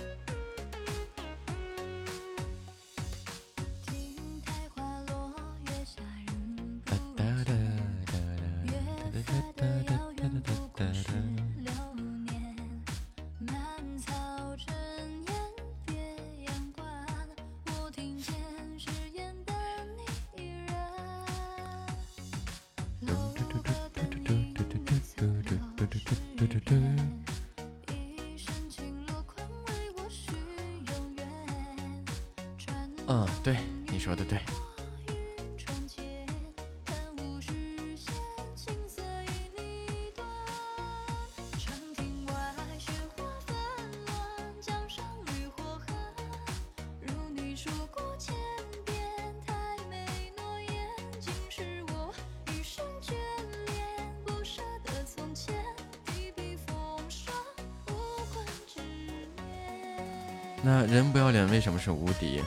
[60.62, 62.42] 那人不要脸为什么是无敌？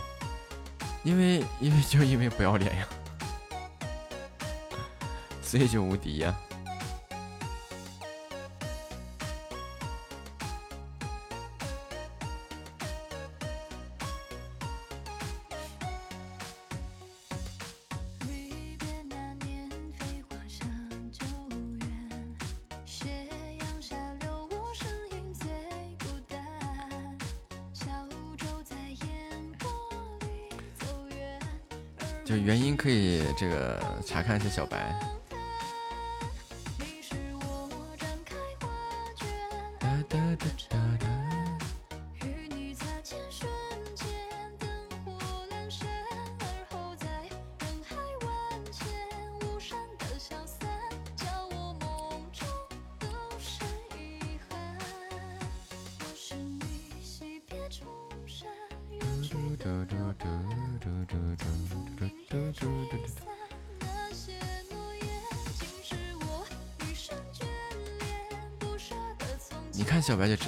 [1.03, 2.87] 因为因为就因为不要脸呀，
[5.43, 6.33] 所以就无敌呀。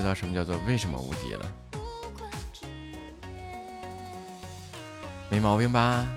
[0.07, 1.53] 知道什么叫做为什么无敌了，
[5.29, 6.07] 没毛病吧？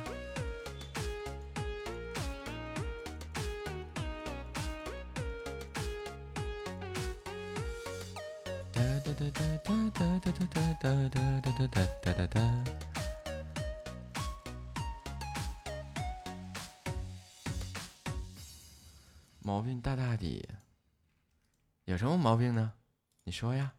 [19.41, 20.49] 毛病大大的，
[21.87, 22.73] 有什么毛病呢？
[23.25, 23.73] 你说呀。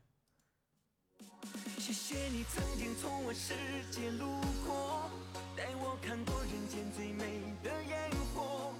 [2.54, 3.54] 曾经从我世
[3.92, 5.10] 界路过，
[5.56, 8.74] 带我看过人间最美的烟火，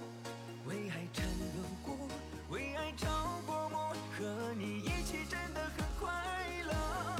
[0.66, 1.24] 为爱沉
[1.54, 1.96] 沦过，
[2.50, 3.06] 为爱着
[3.46, 6.12] 过魔，和你一起真的很快
[6.66, 7.16] 乐。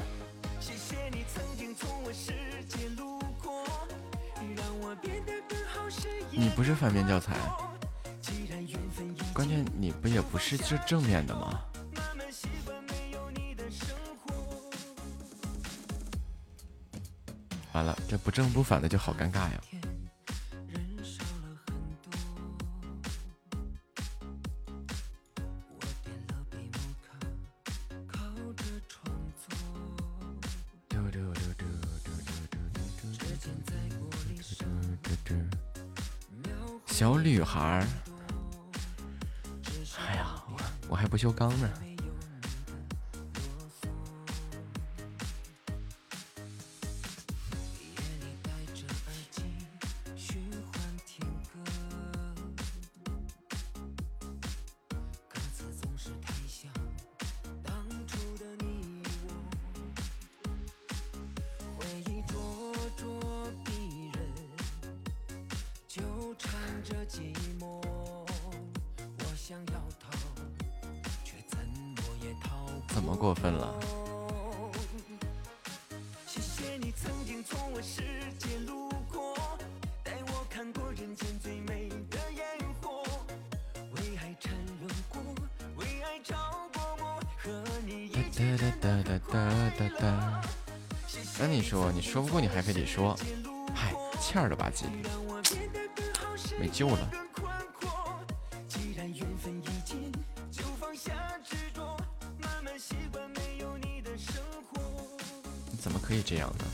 [0.60, 2.34] 谢谢你曾经从我世
[2.68, 3.64] 界路过，
[4.54, 7.34] 让我变得更好是你不是反面教材，
[8.20, 11.64] 既然缘分已关键你不也不是这正面的吗？
[18.12, 19.60] 这不正不反的就好尴尬呀。
[36.86, 37.86] 小女孩儿
[40.06, 40.60] 哎呀我
[40.90, 41.91] 我还不锈钢呢。
[92.92, 93.16] 说，
[93.74, 94.84] 嗨，欠了吧唧，
[96.60, 97.10] 没救了。
[105.70, 106.64] 你怎么可以这样呢？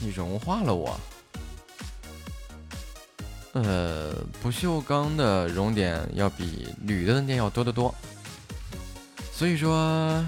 [0.00, 1.00] 你融化了我？
[3.54, 7.94] 呃，不锈钢的熔点要比铝的熔点要多得多。
[9.38, 10.20] 所以说，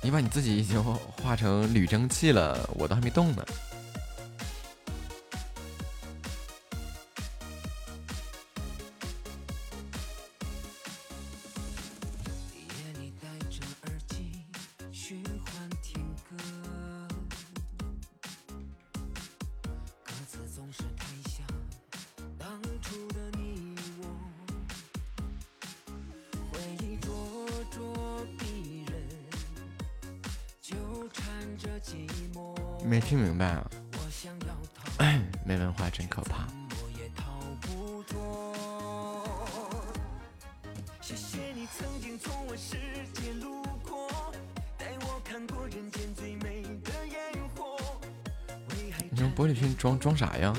[0.00, 0.80] 你把你自己已经
[1.20, 3.44] 化成铝蒸汽了，我都还没动呢。
[50.04, 50.52] 装啥呀？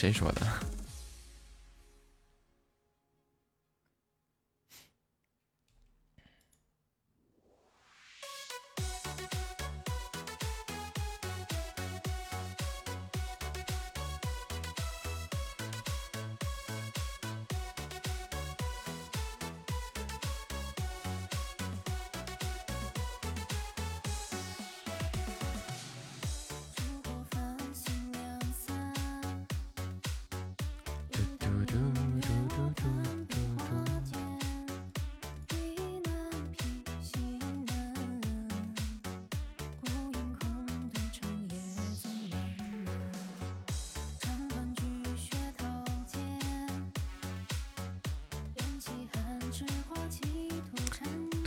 [0.00, 0.49] 谁说的？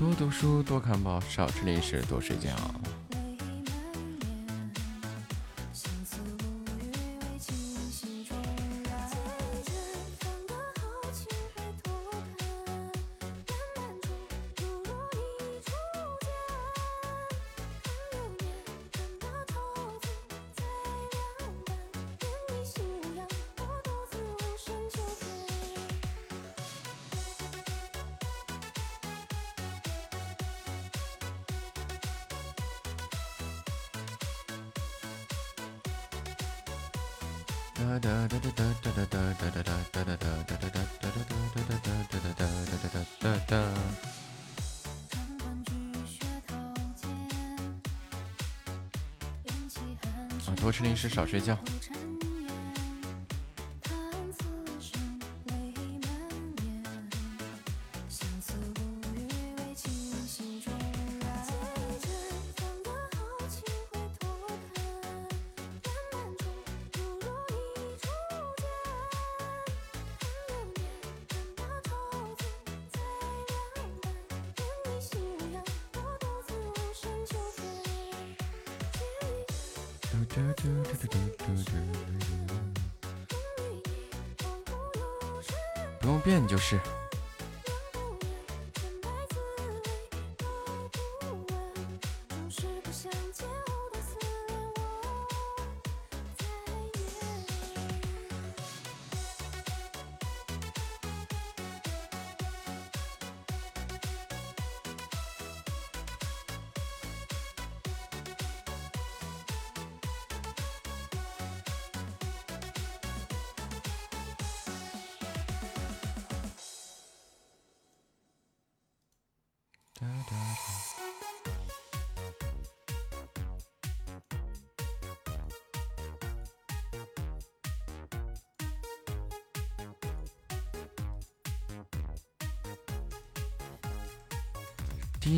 [0.04, 2.50] 多读书多看报少吃零食多睡觉。
[51.04, 51.58] 至少睡觉。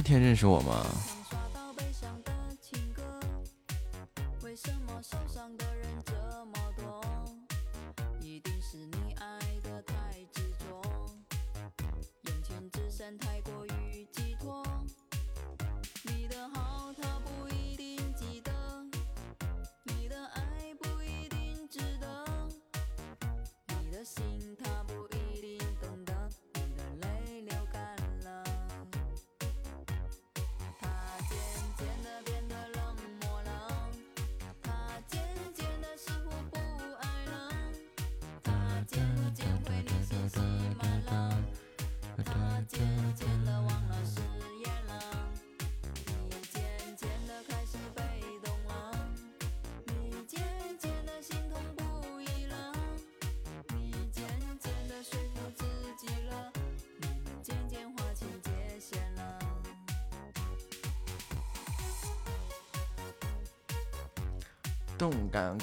[0.06, 0.86] 天认识我吗？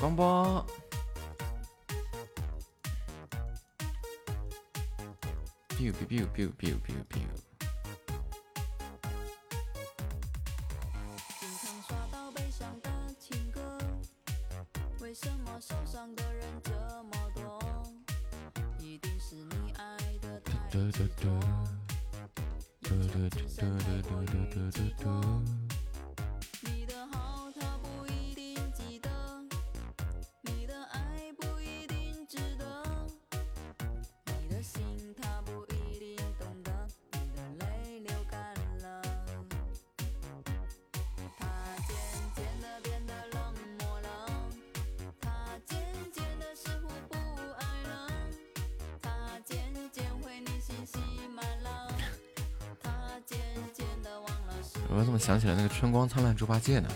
[0.03, 0.67] 邦波。
[5.79, 7.23] biu biu biu biu biu biu biu。
[11.39, 13.79] 经常刷到悲伤的情歌，
[15.01, 16.73] 为什么受伤的人这
[17.05, 17.63] 么多？
[18.81, 20.53] 一定是你爱的太，
[55.23, 56.89] 想起了那个春光灿烂猪八戒呢。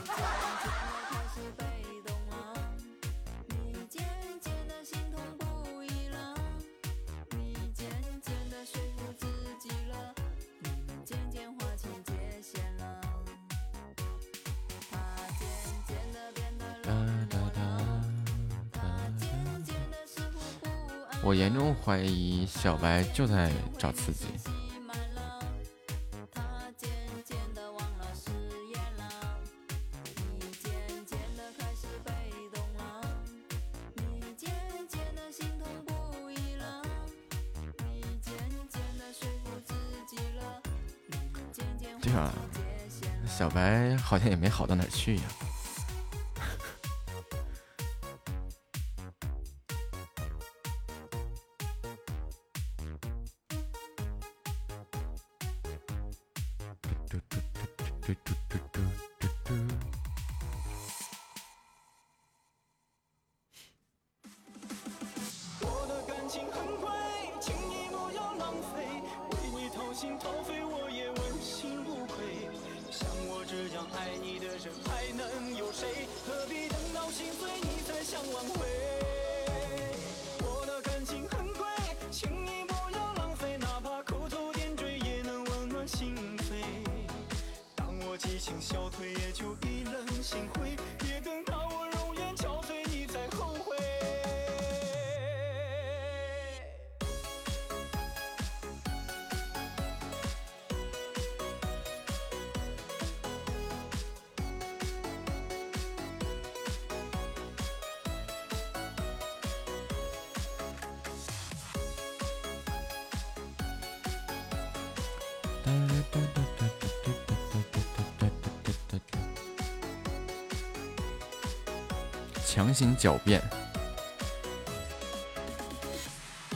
[21.22, 24.55] 我严重怀疑小白就在找刺激。
[44.30, 45.22] 也没好到哪儿去呀。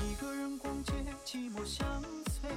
[0.02, 0.92] 一个人逛街
[1.24, 2.50] 寂寞相随。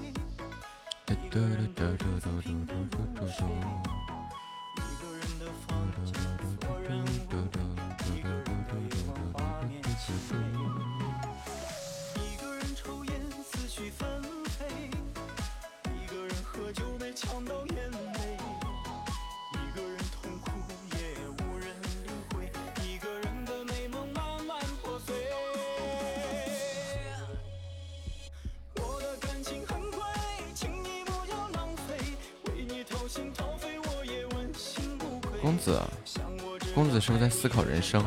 [37.44, 38.02] 思考人生？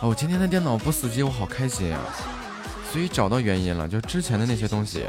[0.00, 1.98] 哦，我今天的电脑不死机，我好开心呀！
[2.92, 5.08] 所以找到原因了，就之前的那些东西，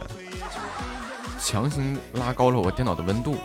[1.39, 3.37] 强行拉高了我电脑的温度。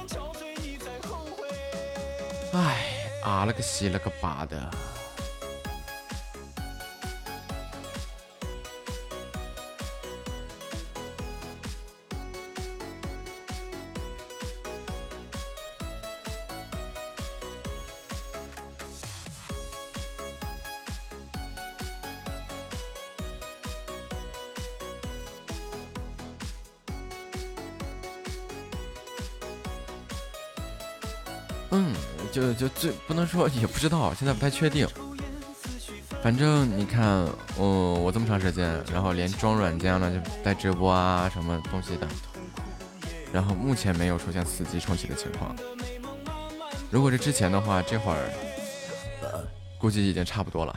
[2.54, 2.78] 哎，
[3.22, 4.70] 啊了个西了个巴的！
[33.10, 34.86] 不能说，也不知道，现在不太确定。
[36.22, 37.26] 反正你看，
[37.58, 42.06] 嗯，我这么长时间，然后连装软件了，就带直播啊，什么东西的，
[43.32, 45.56] 然后目前没有出现死机重启的情况。
[46.88, 48.30] 如果是之前的话，这会儿
[49.76, 50.76] 估计已经差不多了。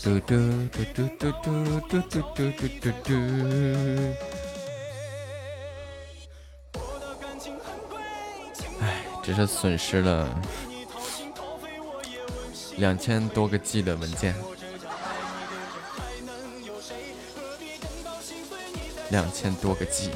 [0.00, 0.36] 嘟嘟
[0.70, 3.12] 嘟嘟嘟嘟嘟嘟嘟嘟嘟嘟。
[8.80, 10.28] 哎，只是损失了
[12.76, 14.36] 两千多个 G 的文件，
[19.10, 20.10] 两千多个 G。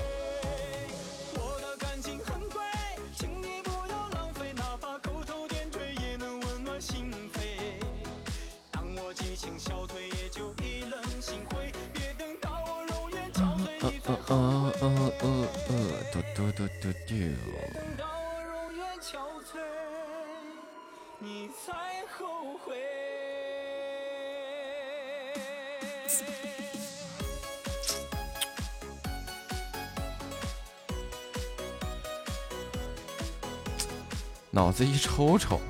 [34.82, 35.60] 一抽抽，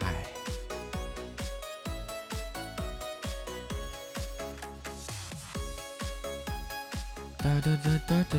[0.00, 0.24] 哎。
[7.36, 8.38] 哒哒哒哒哒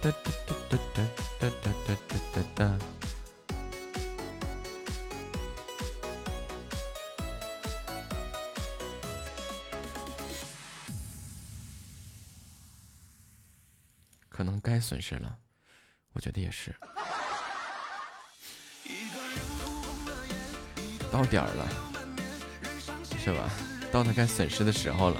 [0.00, 2.78] 哒哒哒哒哒哒哒哒哒。
[14.28, 15.38] 可能该损失了，
[16.12, 16.74] 我觉得也是。
[21.16, 21.66] 到点儿了，
[23.24, 23.48] 是吧？
[23.90, 25.16] 到他该损失的时候了。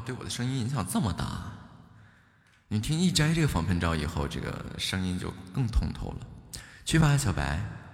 [0.00, 1.52] 对我的声音影响这么大。
[2.68, 6.26] 你听一摘这个防喷罩以后这个声音就更通透了。
[6.84, 7.87] 去吧小白。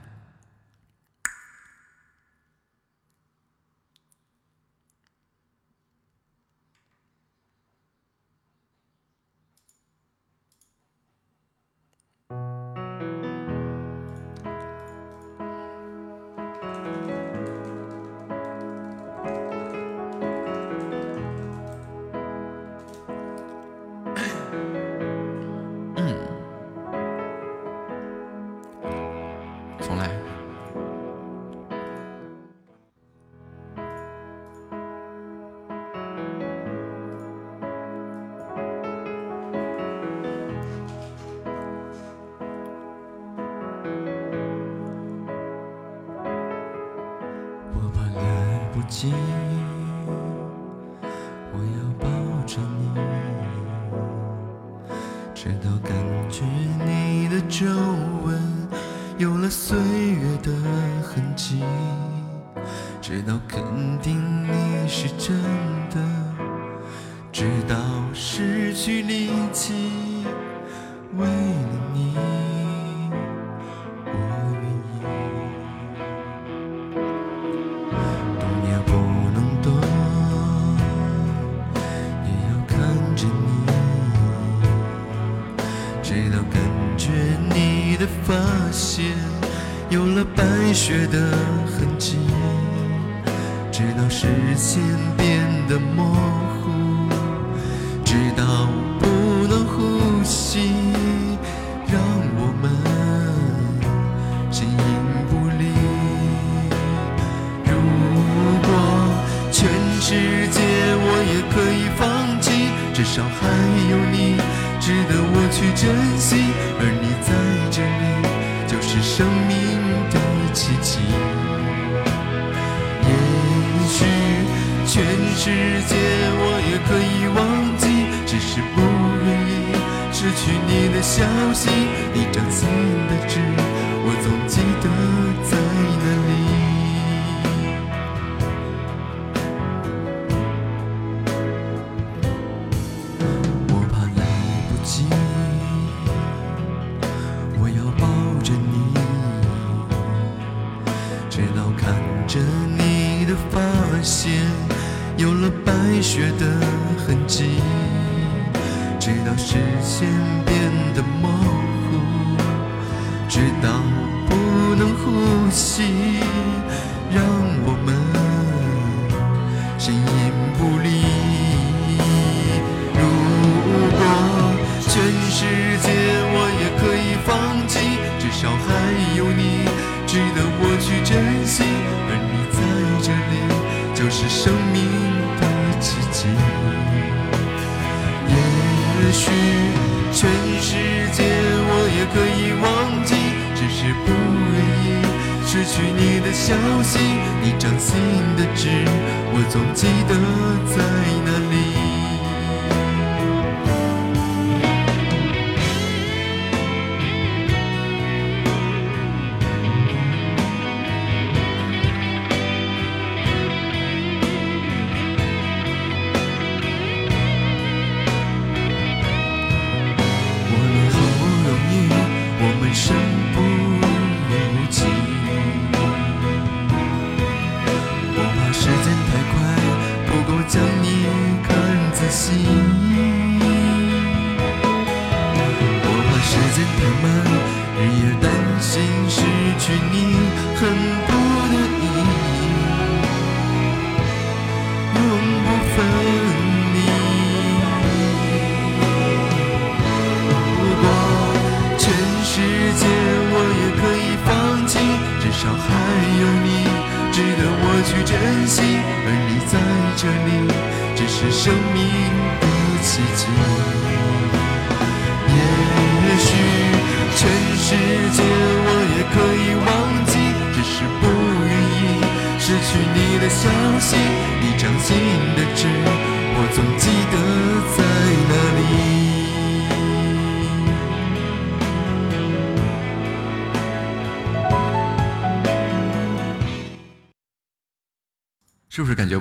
[55.45, 55.95] 直到感
[56.31, 56.43] 觉
[56.87, 57.67] 你的皱
[58.25, 58.41] 纹
[59.19, 60.51] 有了岁月的
[61.03, 61.63] 痕迹，
[63.03, 63.63] 直到肯
[64.01, 65.37] 定你是真
[65.91, 66.01] 的，
[67.31, 67.77] 直到
[68.15, 69.14] 失去你。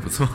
[0.04, 0.28] 不错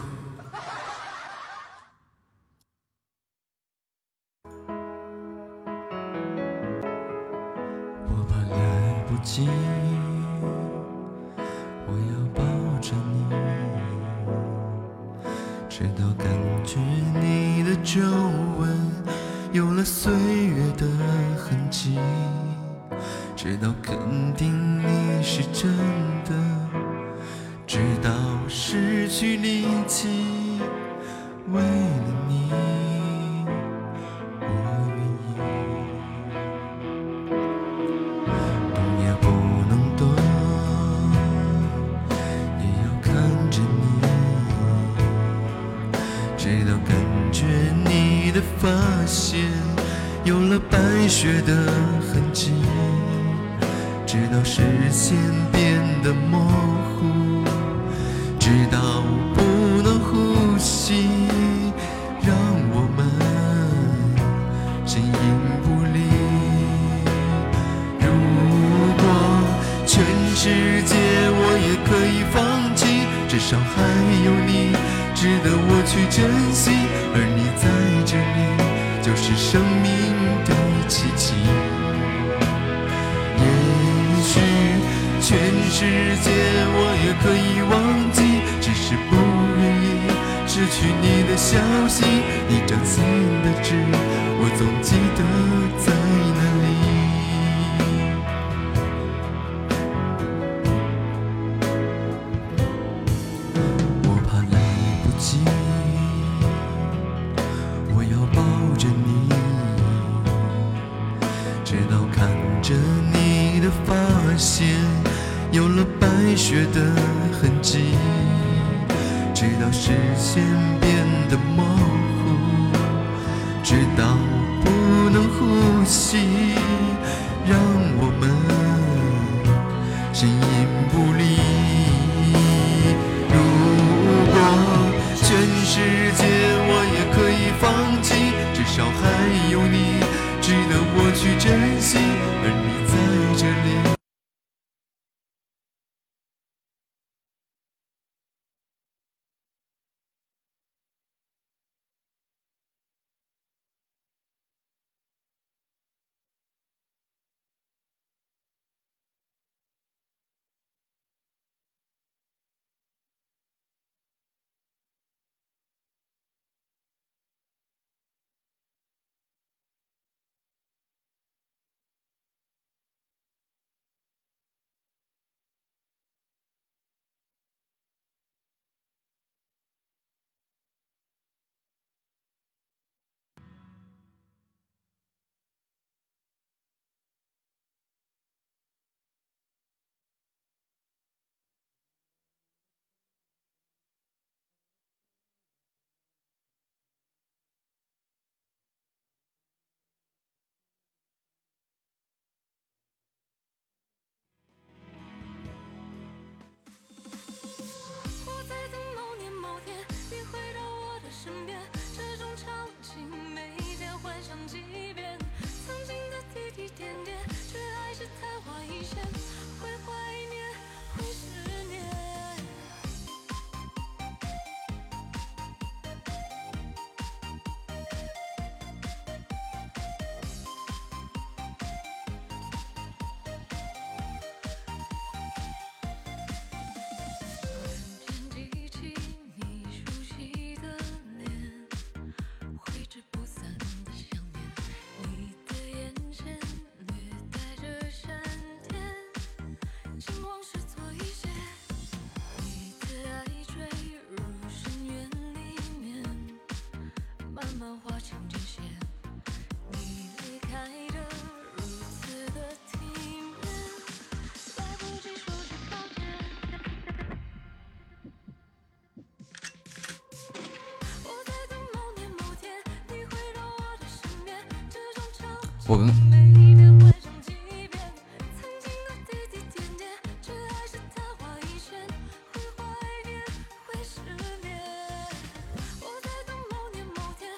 [275.68, 275.86] 我刚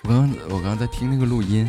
[0.04, 1.68] 我刚我刚刚在听那个录音。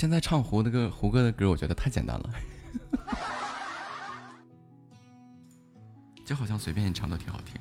[0.00, 2.30] 现在唱胡那个胡歌的歌我觉得太简单了。
[6.24, 7.59] 就好像随便你唱都挺好听。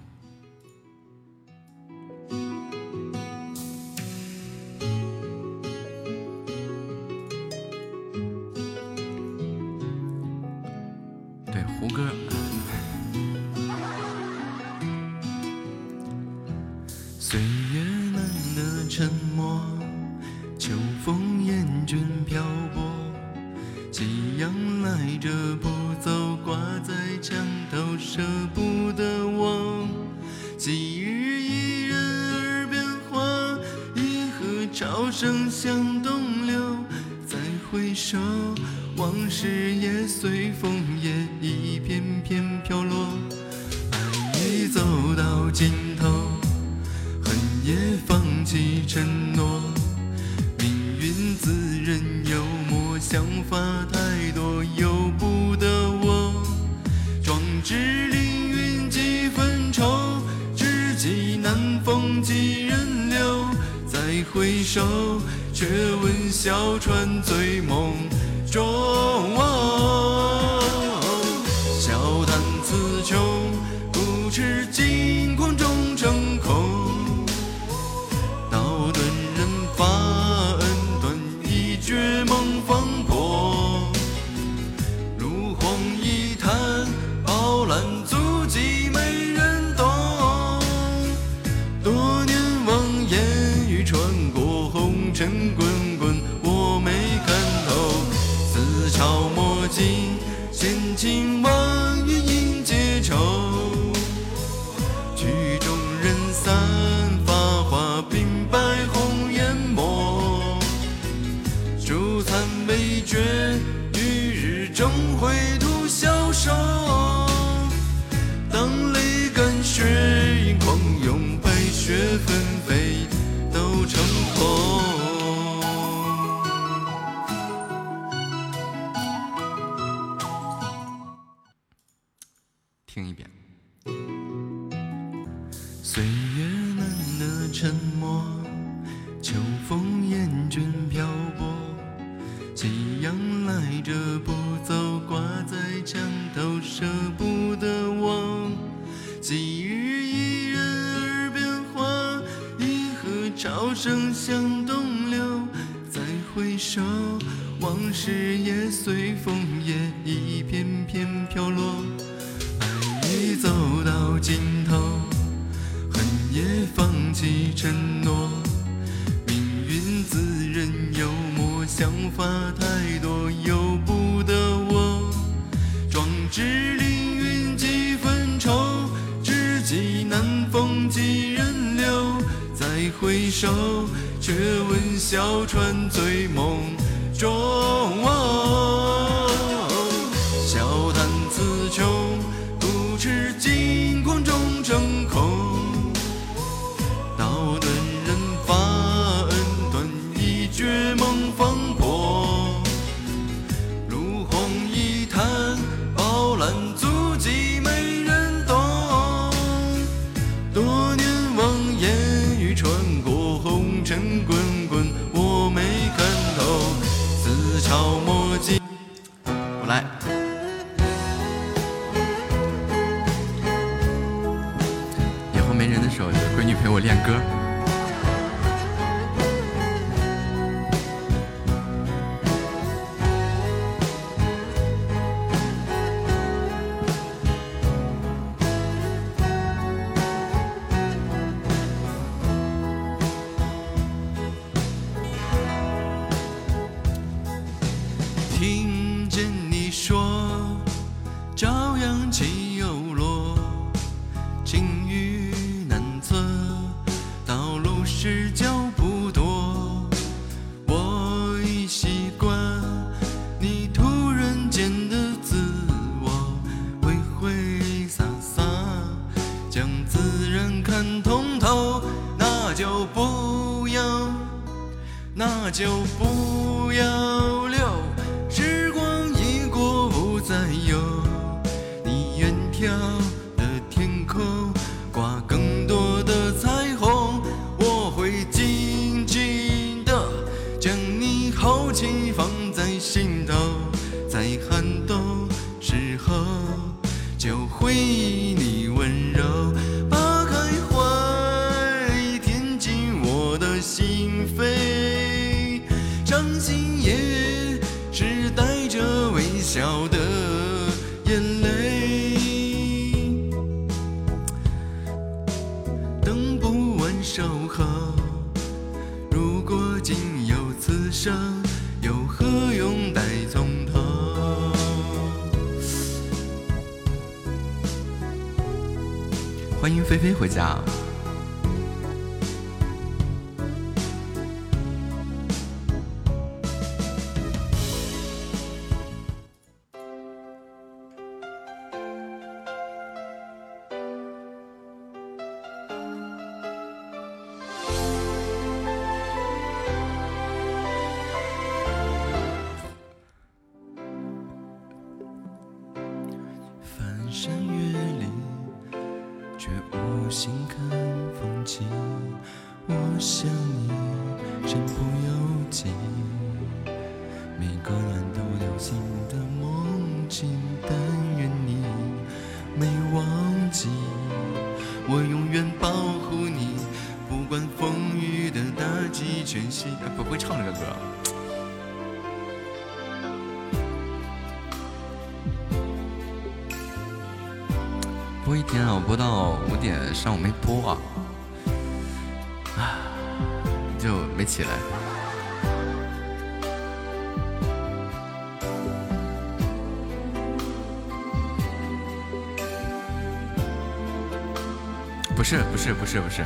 [405.29, 406.25] 不是不是不是不是。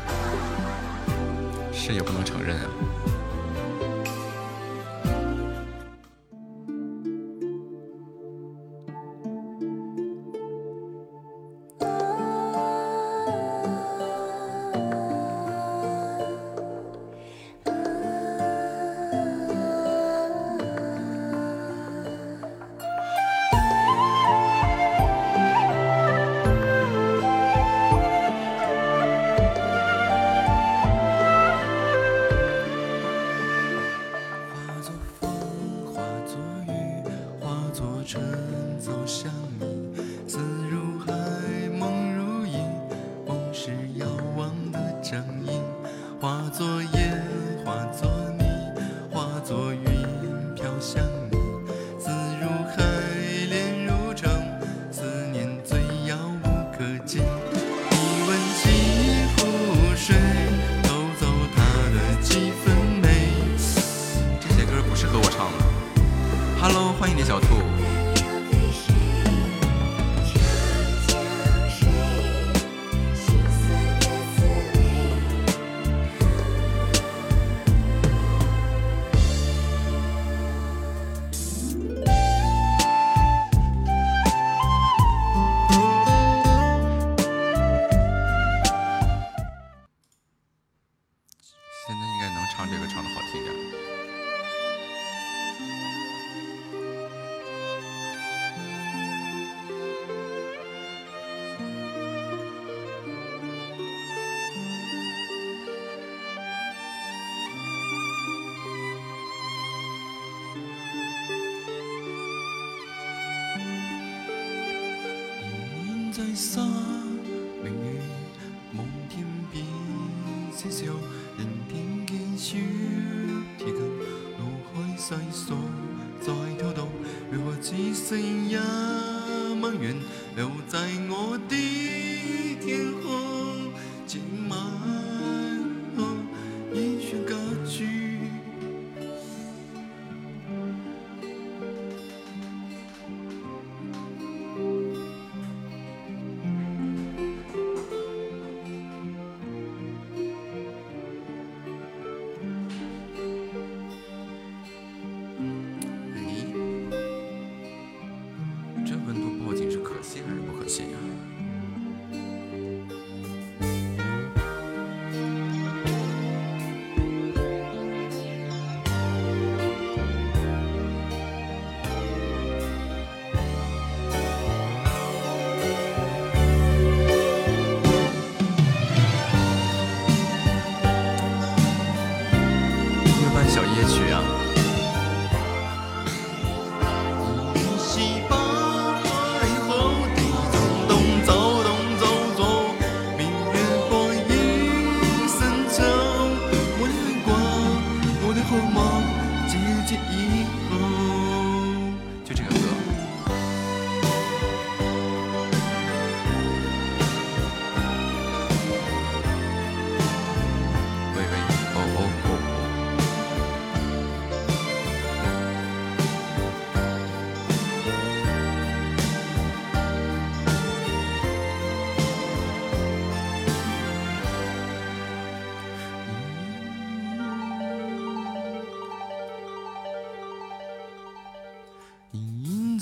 [1.73, 2.69] 是也不能承认啊。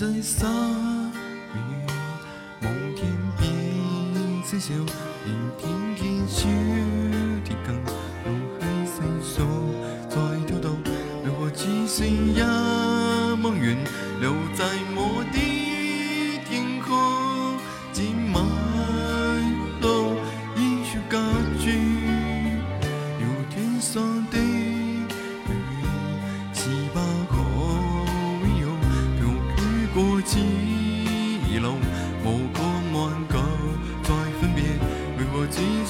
[0.02, 0.48] 在洒
[1.54, 1.58] 雨，
[2.60, 3.06] 梦天
[3.38, 3.46] 边
[4.44, 4.74] 知笑，
[5.26, 6.48] 连天见小
[7.46, 7.76] 提更
[8.26, 9.46] 如海细数，
[10.10, 10.16] 在
[10.48, 10.76] 偷偷，
[11.24, 12.42] 如何只是一
[13.40, 13.78] 梦圆，
[14.20, 14.66] 留在
[14.96, 15.38] 我的
[16.50, 16.90] 天空，
[17.94, 18.02] 只
[18.34, 18.42] 买
[19.82, 20.16] 路，
[20.56, 21.20] 烟雪隔
[21.60, 21.78] 绝，
[23.20, 24.51] 如天上的。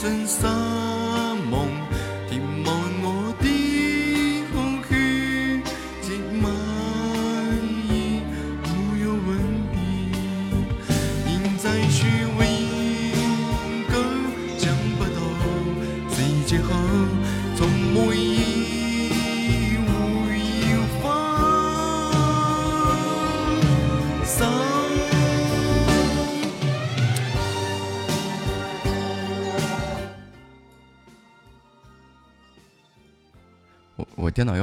[0.01, 0.70] 分散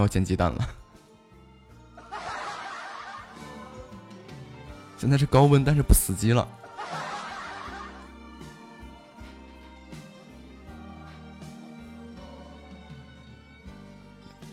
[0.08, 0.68] 煎鸡蛋了。
[4.98, 6.48] 现在是高温但是不死机了。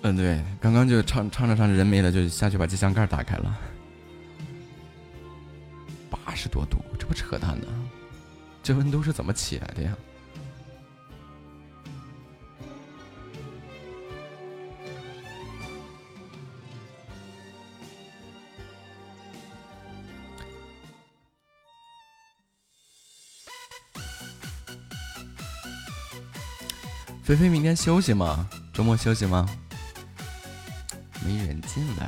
[0.01, 3.57] 嗯对刚刚就唱唱着唱着人没了就下去把机箱盖打开了。
[6.11, 7.67] 八十多度这不扯淡呢？
[8.61, 9.95] 这温度是怎么起来的呀？
[27.25, 28.47] 菲菲明天休息吗？
[28.71, 29.49] 周末休息吗？
[31.25, 32.07] 没人进来。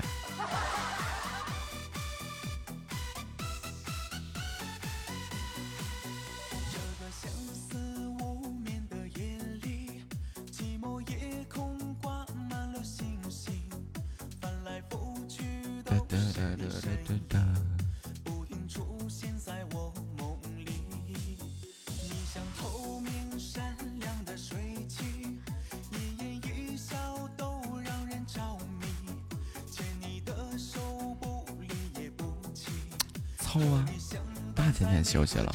[35.18, 35.52] 休息了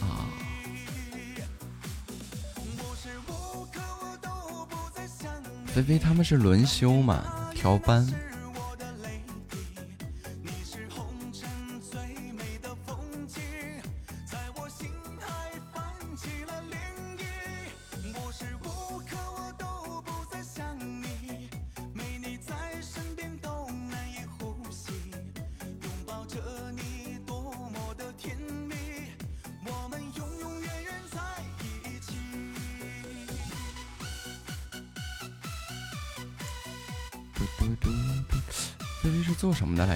[0.00, 0.26] 啊，
[5.66, 8.04] 菲菲他们是轮休嘛，调班。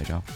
[0.03, 0.32] 来着？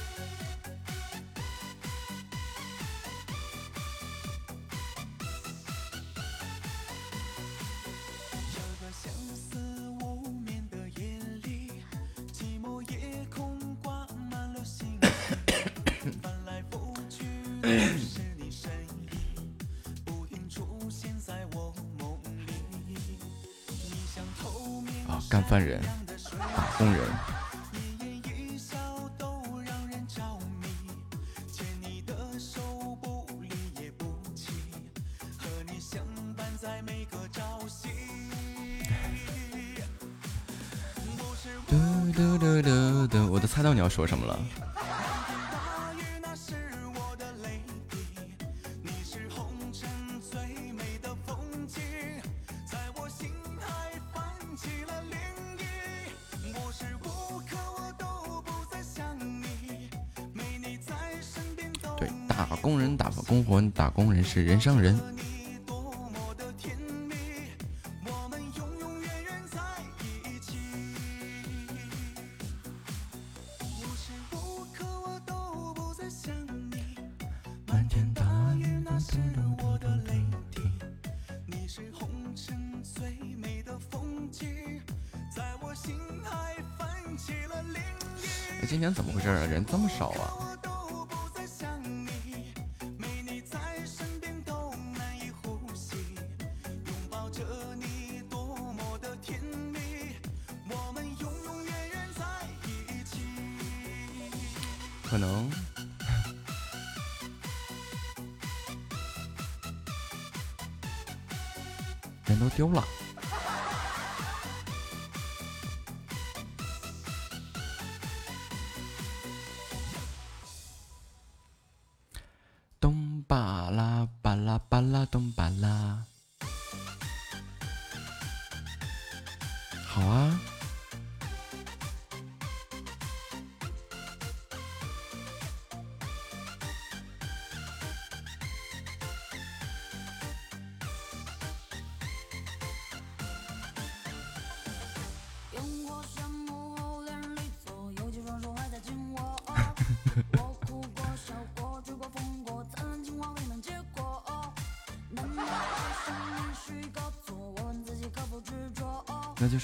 [64.37, 64.95] 是人上人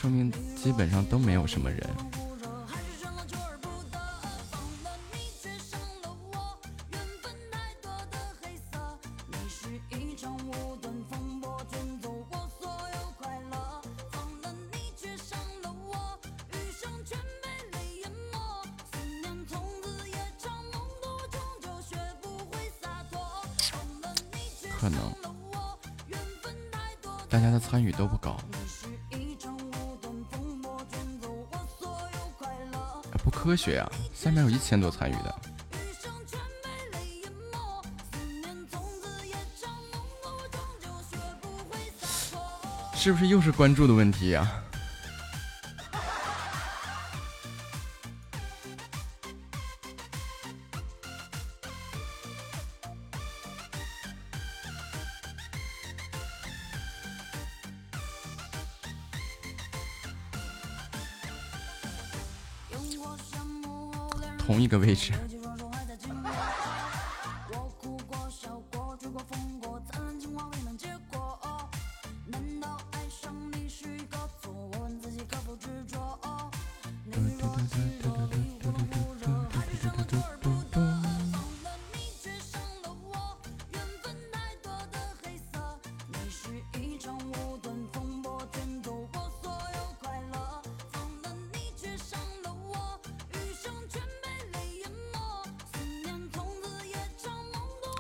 [0.03, 1.79] 说明基本上都没有什么人
[34.23, 35.35] 下面有一千多参与的。
[42.95, 44.62] 是不是又是关注的问题呀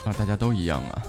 [0.05, 1.03] 啊大家都一样啊。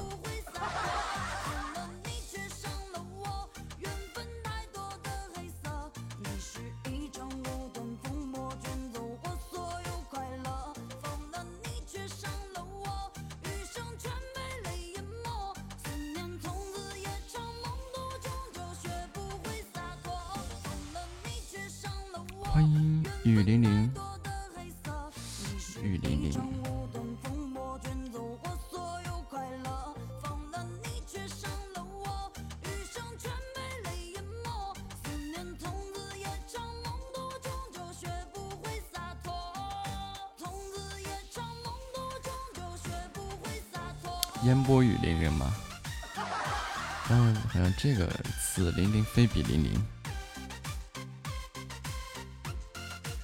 [49.28, 49.74] 比林林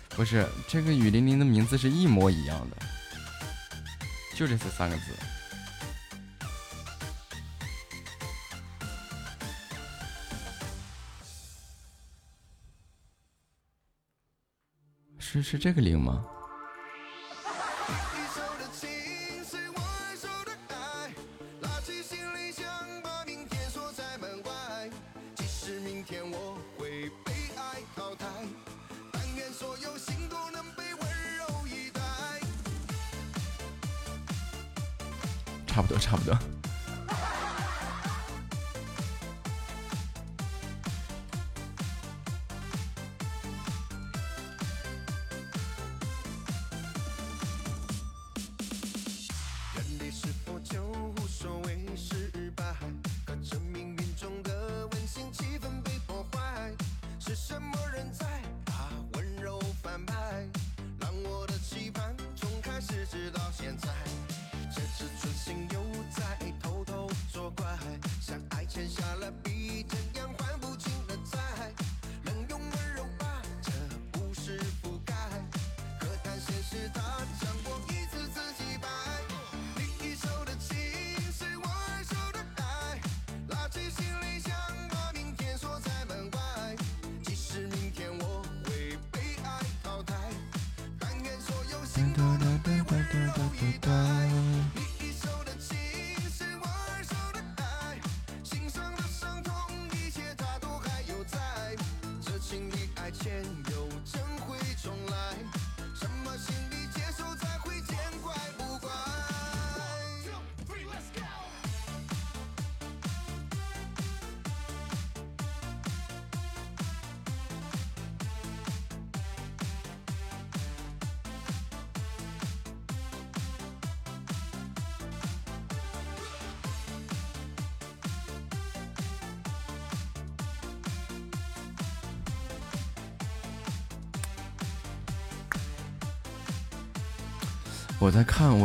[0.10, 2.78] 不是，这个与玲玲的名字是一模一样的。
[4.36, 5.04] 就这三个字。
[15.20, 16.26] 是是这个零吗？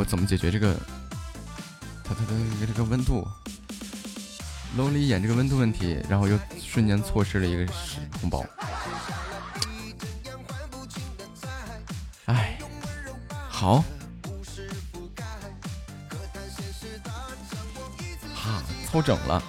[0.05, 0.75] 怎么解决这个？
[2.07, 3.27] 他他它这个温度，
[4.77, 7.73] 露了一眼这个温度问题，然后又瞬间错失了一个
[8.21, 8.45] 红包。
[12.27, 12.59] 哎，
[13.49, 13.83] 好，
[18.35, 19.43] 哈，凑整了。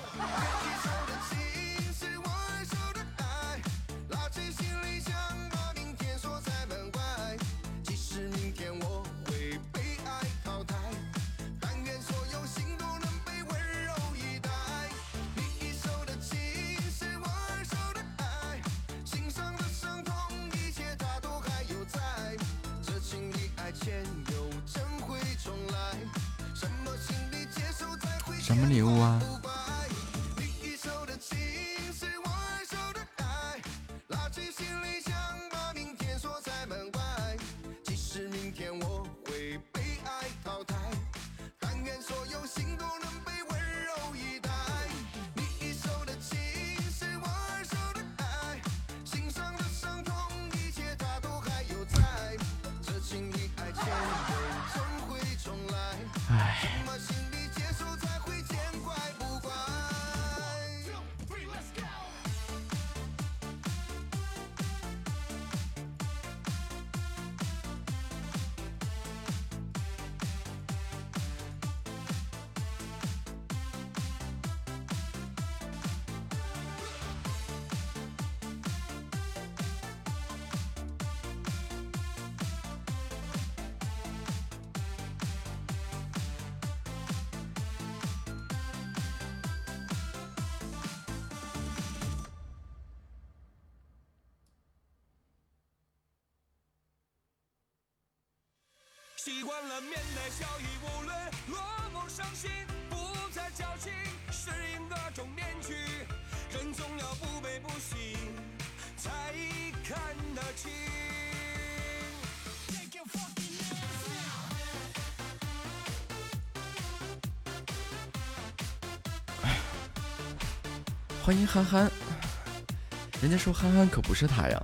[123.45, 124.59] 说憨憨可不是他呀。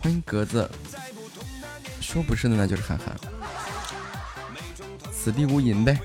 [0.00, 0.70] 欢迎格子，
[2.00, 3.16] 说不是的，那就是憨憨。
[5.12, 5.98] 此地无银呗。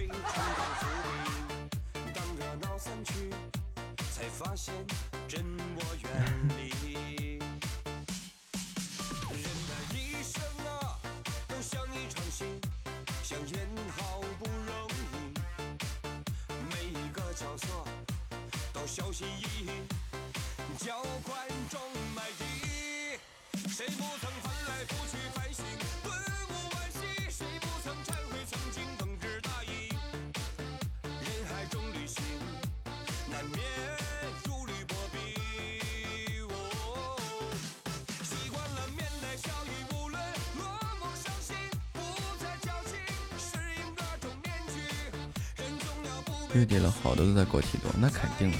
[46.53, 48.59] 月底了，好多都在国企多，那肯定啊。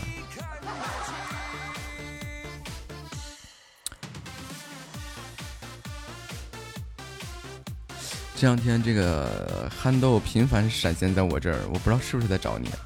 [8.35, 12.79] 这两天这个憨豆频繁闪现在我这儿，我不知道是不是在找你、啊。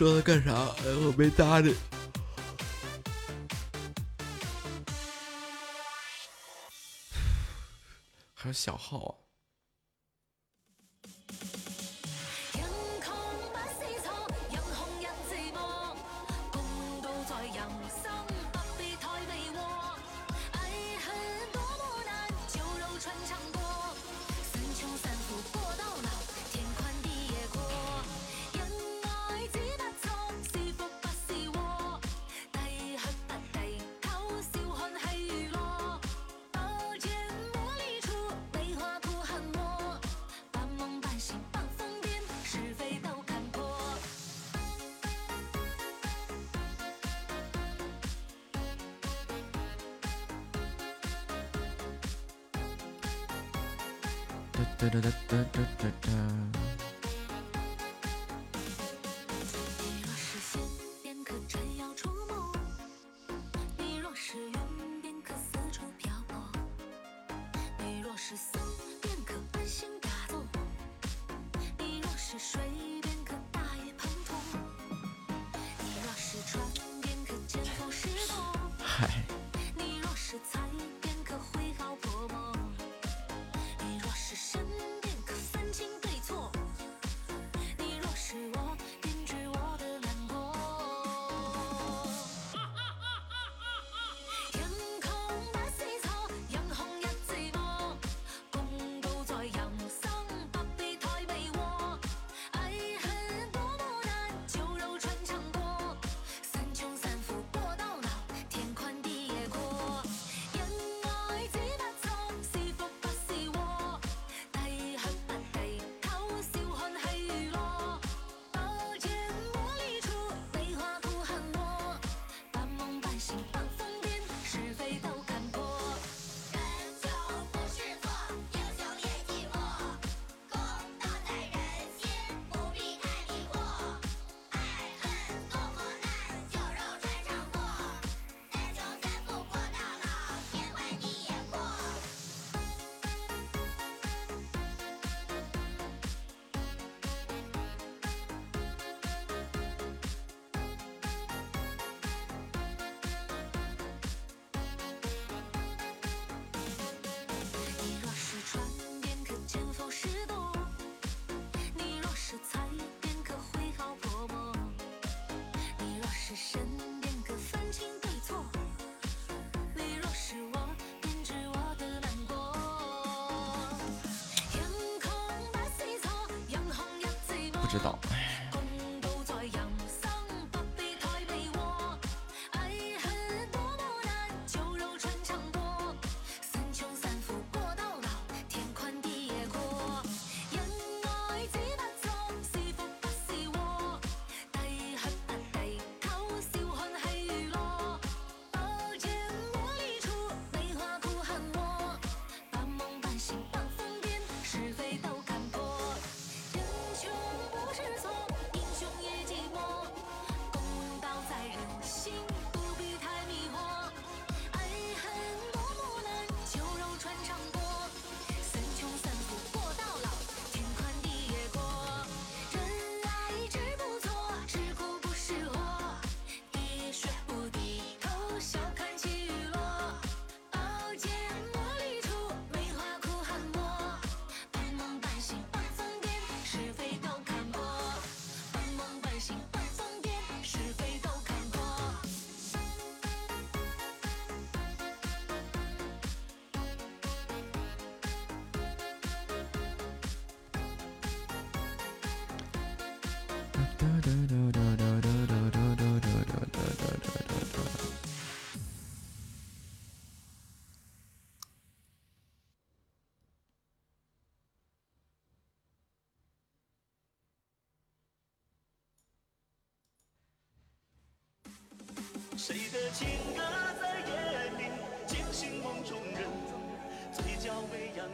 [0.00, 0.54] 说他干啥？
[0.54, 1.76] 哎我没搭理。
[8.32, 9.29] 还是小号啊。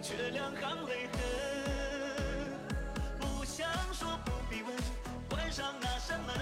[0.02, 1.20] 却两行泪痕
[3.18, 4.74] 不想说不必问
[5.28, 6.36] 关上那扇门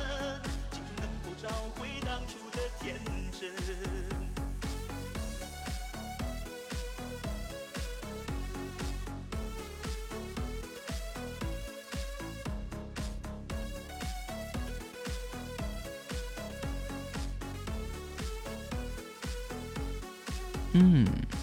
[0.96, 2.98] 能否找回当初的天
[3.32, 3.50] 真
[20.72, 21.33] 嗯。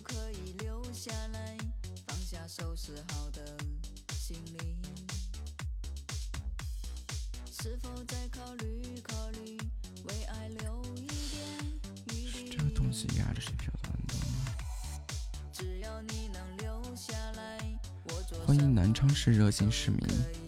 [0.00, 1.56] 可以留下来，
[2.06, 3.56] 放下收拾好的
[4.14, 4.76] 行李？
[7.50, 9.56] 是否再考虑考虑，
[10.04, 11.44] 为爱留一点
[12.08, 12.56] 余地？
[12.56, 13.72] 这东西压谁多，
[15.52, 20.41] 只要你能留下来，我欢迎南昌市热心市民。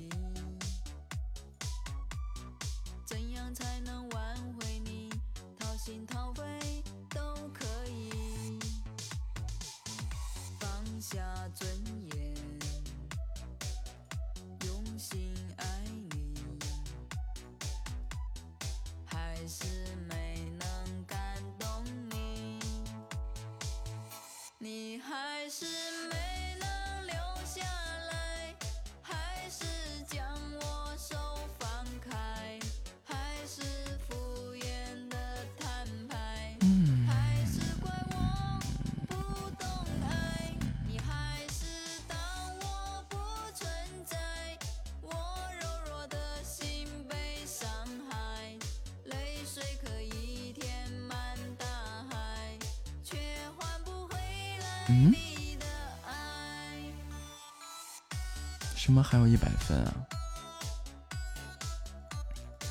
[59.14, 59.78] 还有一百分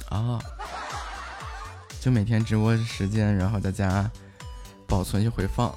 [0.09, 0.39] 啊，啊，
[2.01, 4.11] 就每天直播时间，然后大家
[4.85, 5.73] 保存一回放。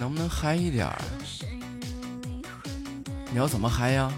[0.00, 0.98] 能不能嗨一点儿？
[3.30, 4.12] 你要怎么嗨呀？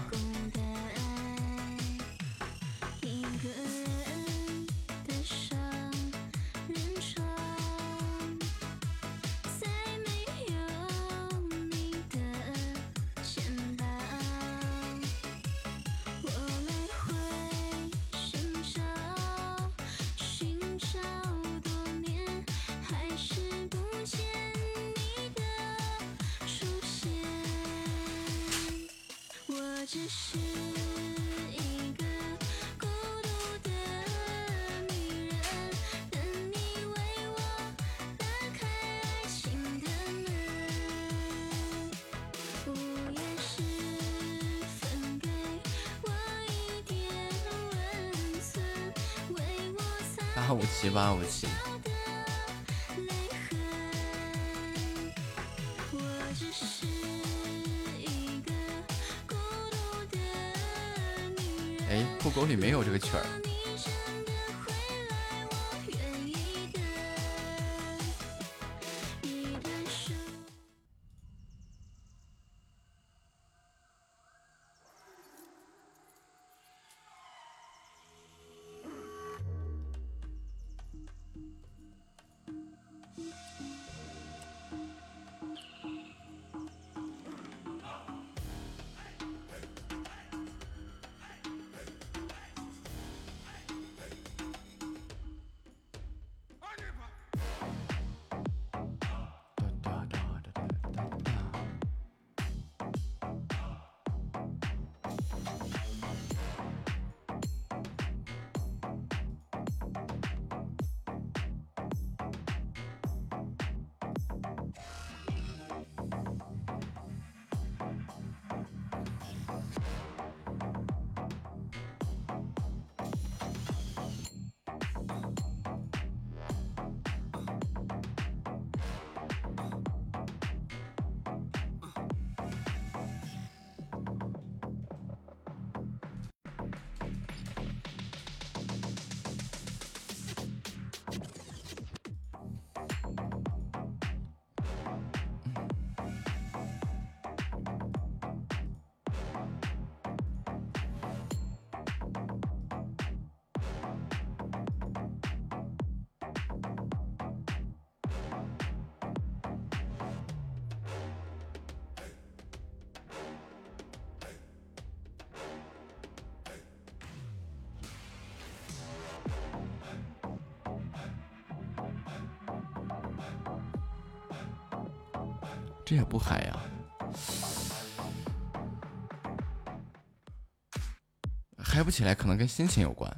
[181.87, 183.09] 不起来，可能跟心情有关。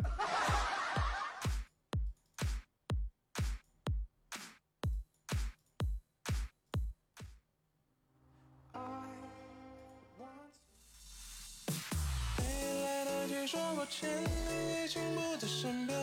[12.38, 12.44] 你
[12.86, 14.08] 来得及说抱歉，
[14.48, 16.00] 你已经不在身边，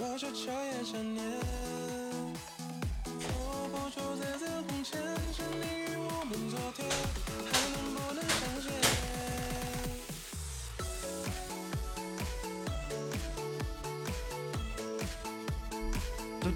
[0.00, 1.19] 我却彻夜想念。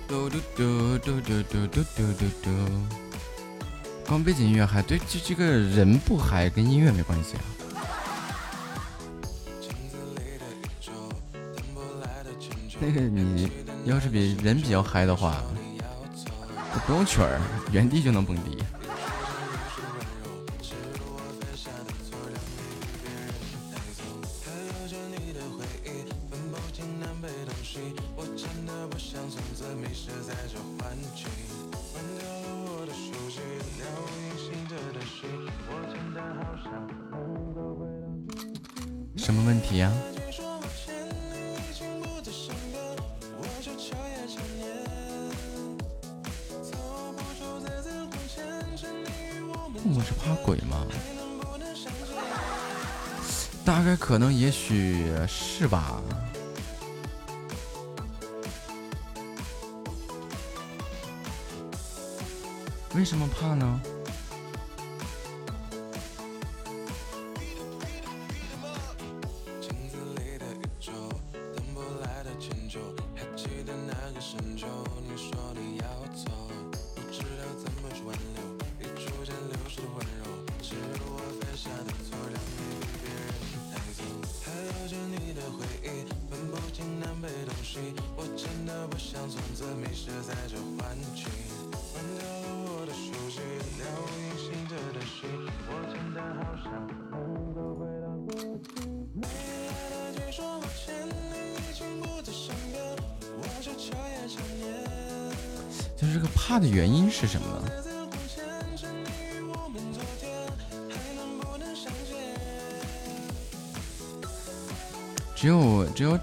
[0.09, 2.51] 嘟嘟嘟嘟嘟嘟嘟嘟嘟。
[4.07, 7.43] 光背景音乐嗨，对，这这个人不嗨跟音乐没关系啊。
[12.81, 13.51] 那个你
[13.85, 15.43] 要是比人比较嗨的话，
[16.87, 17.41] 不用曲儿，
[17.73, 18.63] 原地就能蹦迪。
[55.57, 56.03] 是吧。
[62.97, 63.81] 为什么怕呢？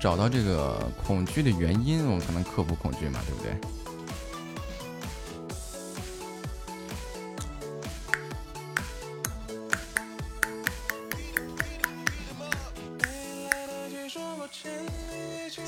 [0.02, 3.56] 找到这个恐惧的原因，我们才能克服恐惧嘛，对不对？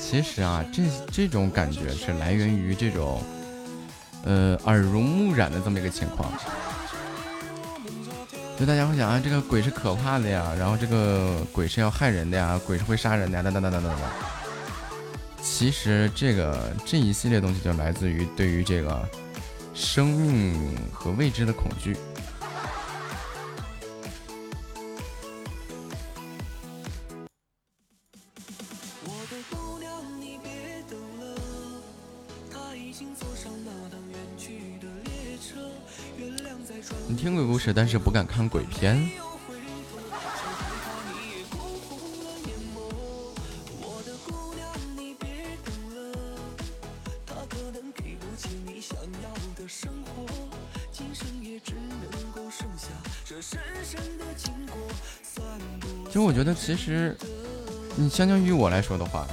[0.00, 0.82] 其实啊，这
[1.12, 3.22] 这种感觉是来源于这种，
[4.24, 6.32] 呃，耳濡目染的这么一个情况。
[8.56, 14.23] 就大家会想啊，这个鬼是可怕的呀，然后这个鬼是要害人的呀，鬼是会杀人的呀，等等等等等等。
[15.56, 19.08] 其实这个这一系列东西就来自于对于这个
[19.72, 21.96] 生命和未知的恐惧。
[37.06, 39.08] 你听鬼故事，但是不敢看鬼片。
[56.64, 57.14] 其实
[57.94, 59.26] 你相较于我来说的话，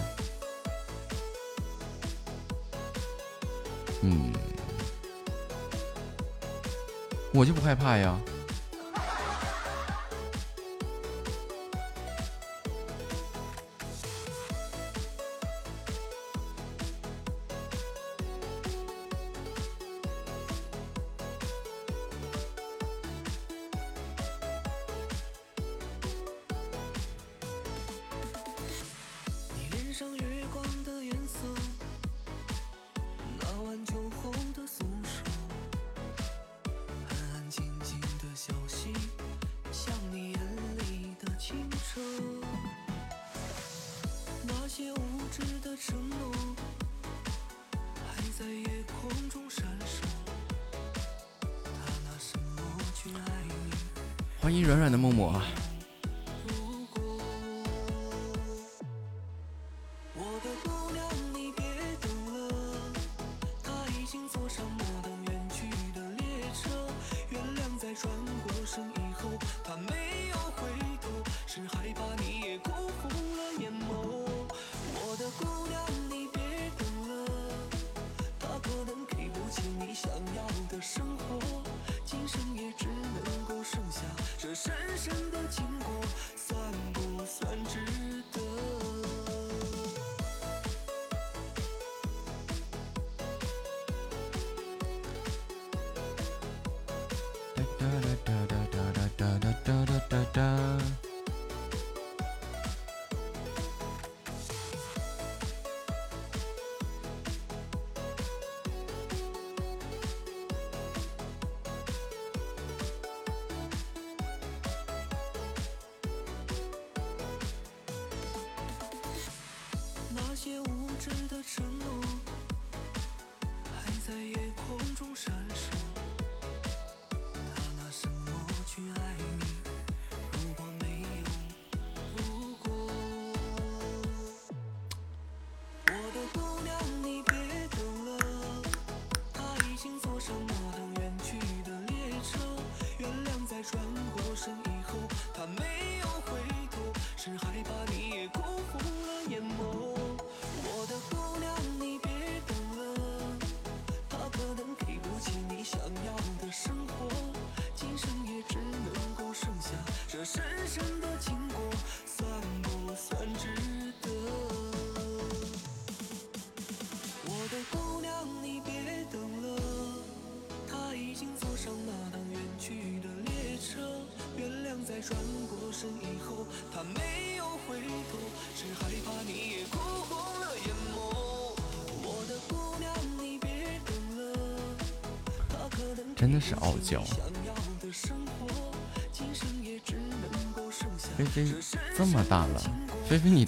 [4.01, 4.34] 嗯，
[7.34, 8.19] 我就不害怕呀。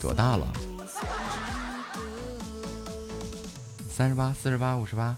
[0.03, 0.45] 多大了？
[3.90, 5.17] 三十八四十八五十八？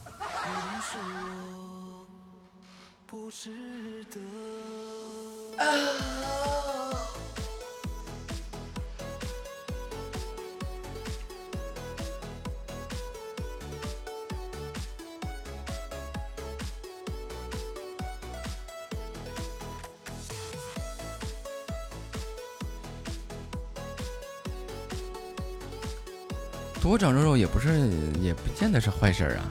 [27.66, 27.74] 这
[28.22, 29.42] 也不见得是坏事啊。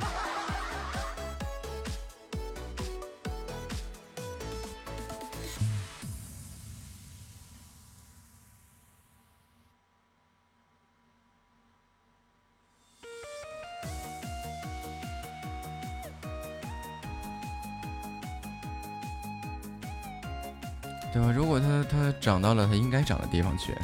[21.13, 21.33] 对吧？
[21.33, 23.77] 如果它它长到了它应该长的地方去。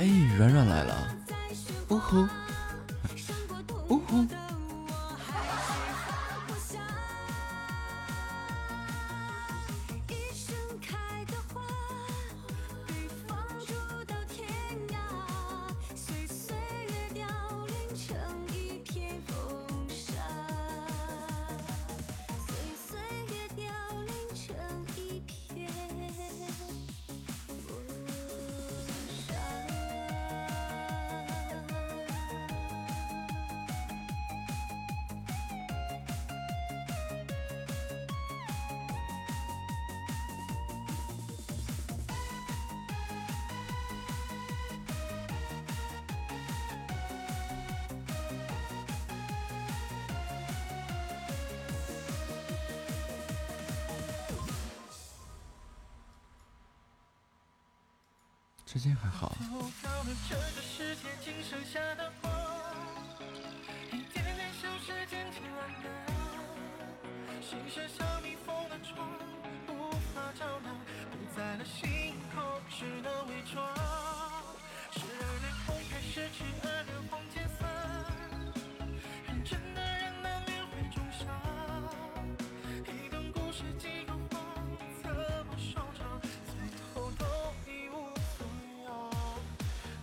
[0.00, 0.06] 哎，
[0.38, 0.94] 软软来了，
[1.88, 2.26] 哦吼。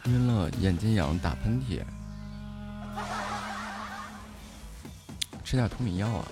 [0.08, 1.84] 晕了，眼睛痒，打喷嚏。
[5.44, 6.26] 吃点脱敏药啊。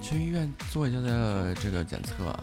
[0.00, 2.41] 去医院做一下的这个检测啊。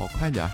[0.00, 0.50] 跑快点儿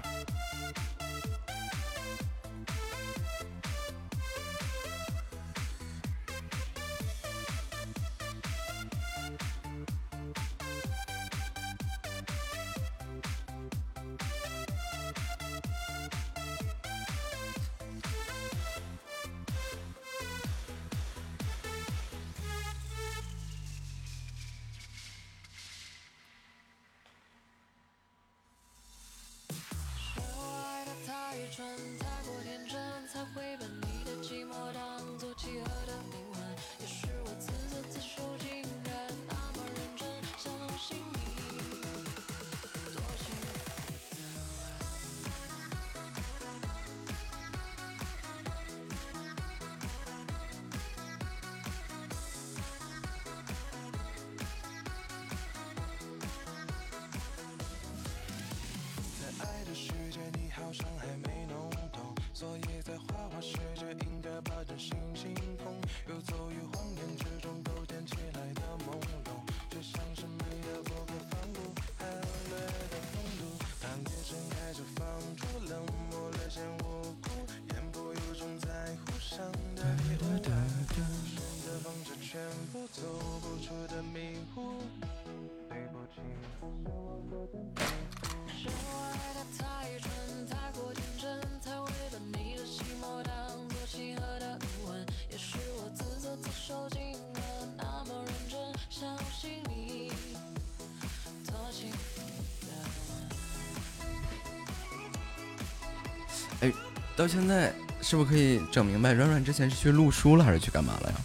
[107.26, 111.16] 现在是不是可以整明白软软之前是去录书了还是去干嘛了呀？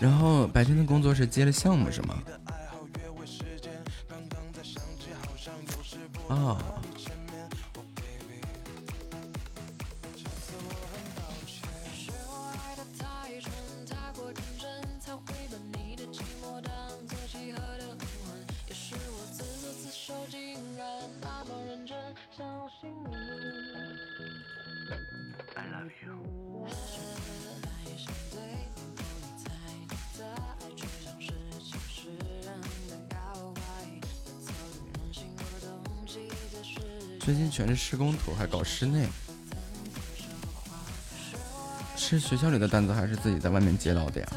[0.00, 2.22] 然后白天的工作是接了项目是吗？
[37.58, 39.04] 全是施工图还搞室内。
[41.96, 44.28] 是学校里的单子还是自己在外面接到的呀？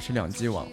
[0.00, 0.66] 是两 g 网。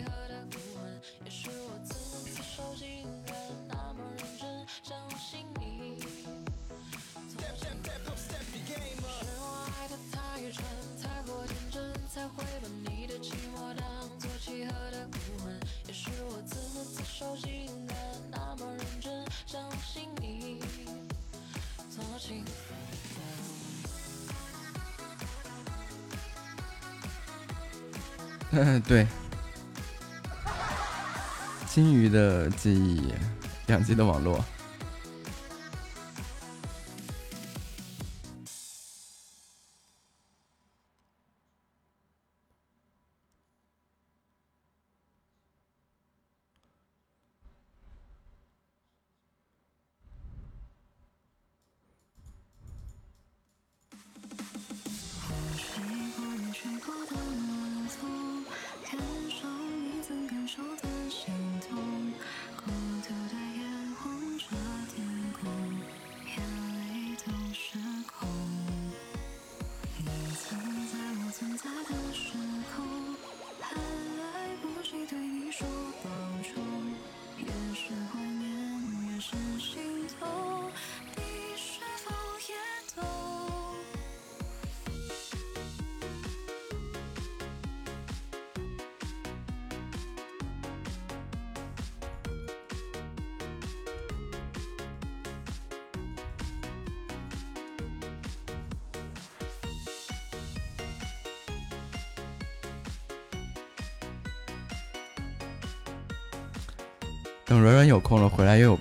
[33.87, 34.43] 自己的网络。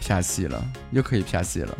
[0.07, 1.77] 漂戏了又可以漂戏了。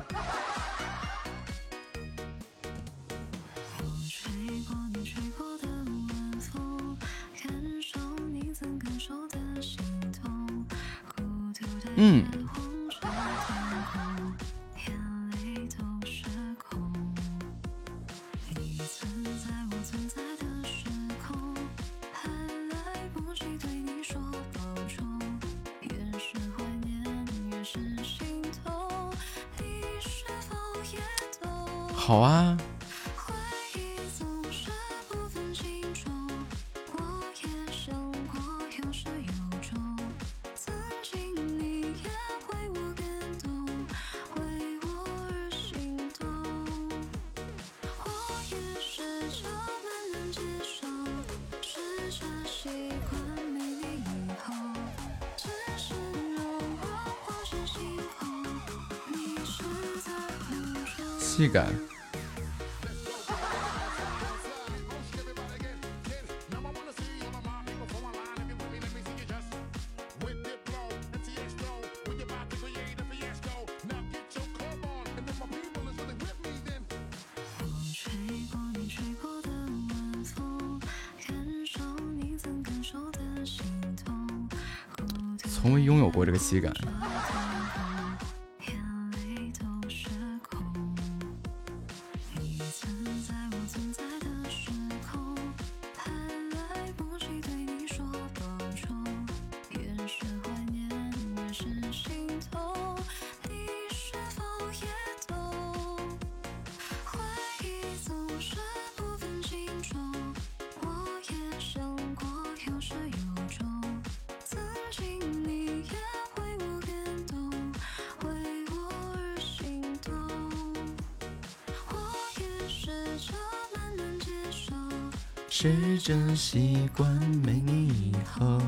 [125.59, 127.11] 试着习惯
[127.43, 128.61] 没你以后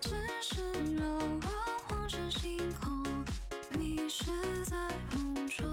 [0.00, 0.08] 只
[0.40, 0.62] 是
[1.04, 1.40] 偶
[1.90, 3.04] 尔星空
[3.78, 4.24] 迷失
[4.64, 4.74] 在
[5.14, 5.68] 梦中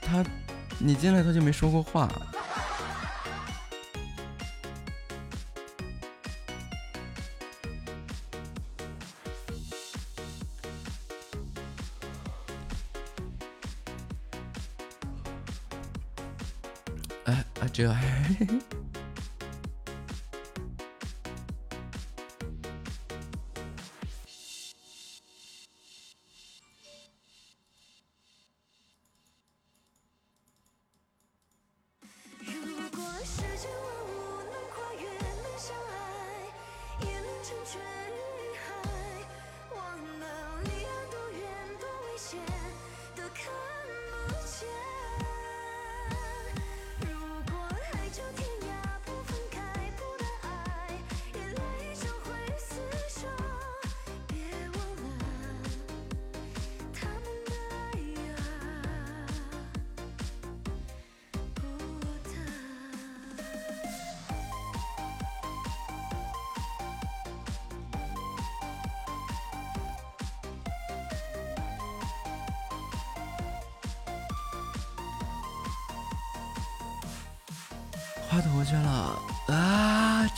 [0.00, 0.24] 他
[0.78, 2.08] 你进来他就没说过话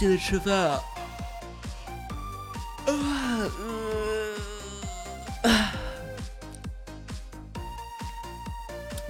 [0.02, 0.82] 记得吃饭啊。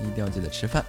[0.02, 0.84] 一定要记得吃饭。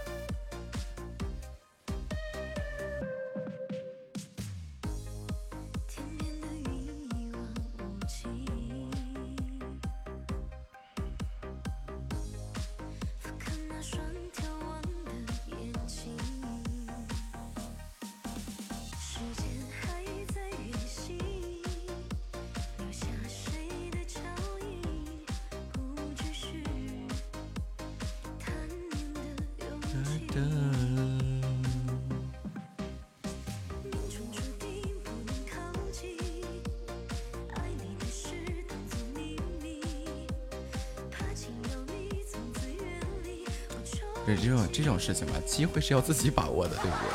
[45.03, 47.09] 事情吧，机会是要自己把握的，对不对？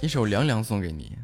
[0.00, 1.15] 一首凉凉送给你。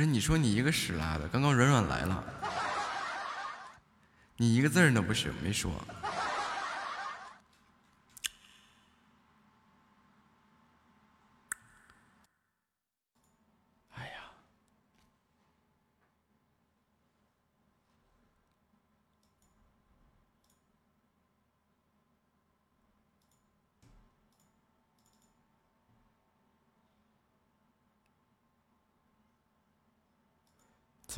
[0.00, 2.24] 是你说你一个屎拉的，刚刚软软来了，
[4.38, 5.70] 你一个字儿都不是没说。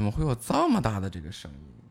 [0.03, 1.82] 怎么会有这么大的这个声音？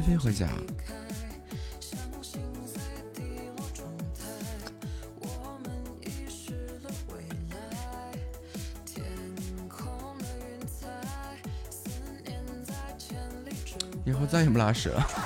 [0.00, 0.48] 菲菲回家。
[14.06, 15.19] 以后再也不拉屎了。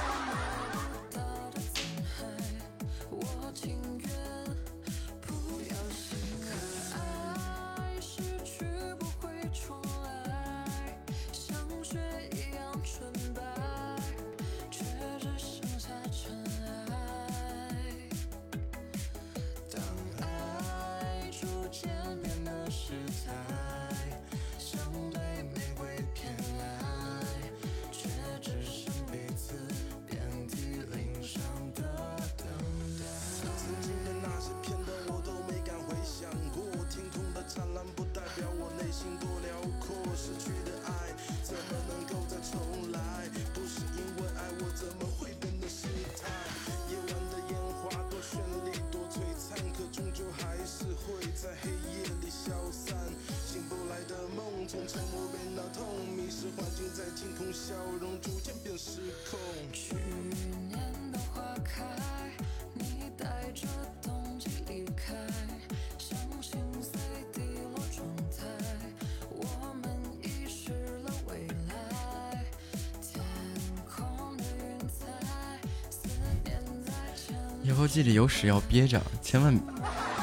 [78.12, 79.58] 有屎要憋着，千万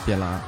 [0.06, 0.40] 别拉。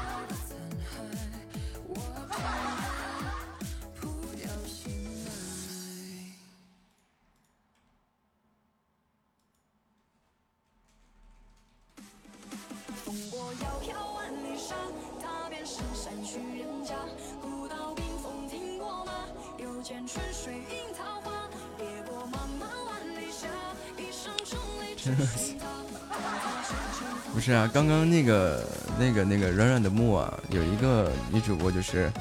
[27.74, 28.64] 刚刚那个
[29.00, 32.12] 那个那个软软的木啊，有一个女主播就是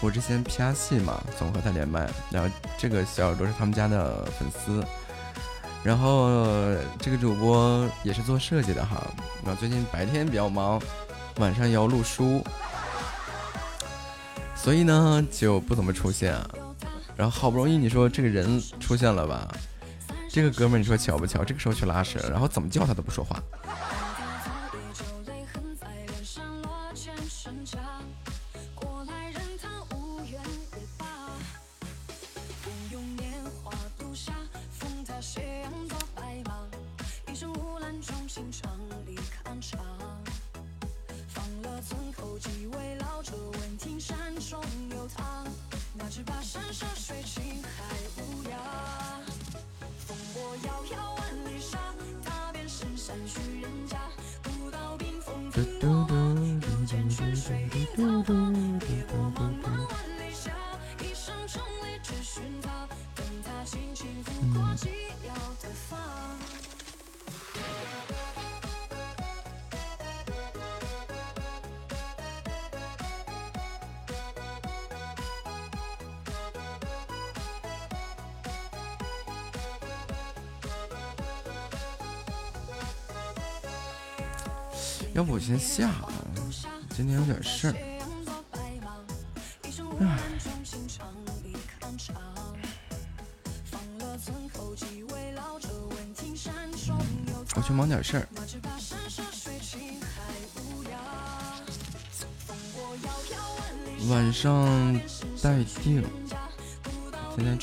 [0.00, 2.48] 我之前 P R 戏嘛，总和她连麦，然后
[2.78, 4.84] 这个小耳朵是他们家的粉丝，
[5.82, 6.28] 然后
[7.00, 9.04] 这个主播也是做设计的哈，
[9.44, 10.80] 然后最近白天比较忙，
[11.38, 12.44] 晚上要录书，
[14.54, 16.48] 所以呢就不怎么出现，啊
[17.16, 19.52] 然后好不容易你说这个人出现了吧，
[20.30, 23.42] 这个哥们你说巧不巧，这个时候去拉屎，然后怎么叫他都不说话。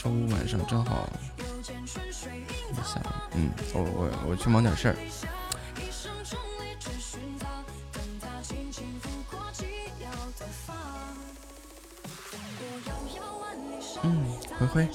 [0.04, 1.08] 周五晚上正好。
[2.72, 3.00] 一下，
[3.36, 4.96] 嗯，我我我去忙点事儿。
[14.04, 14.26] 嗯，
[14.58, 14.88] 灰灰，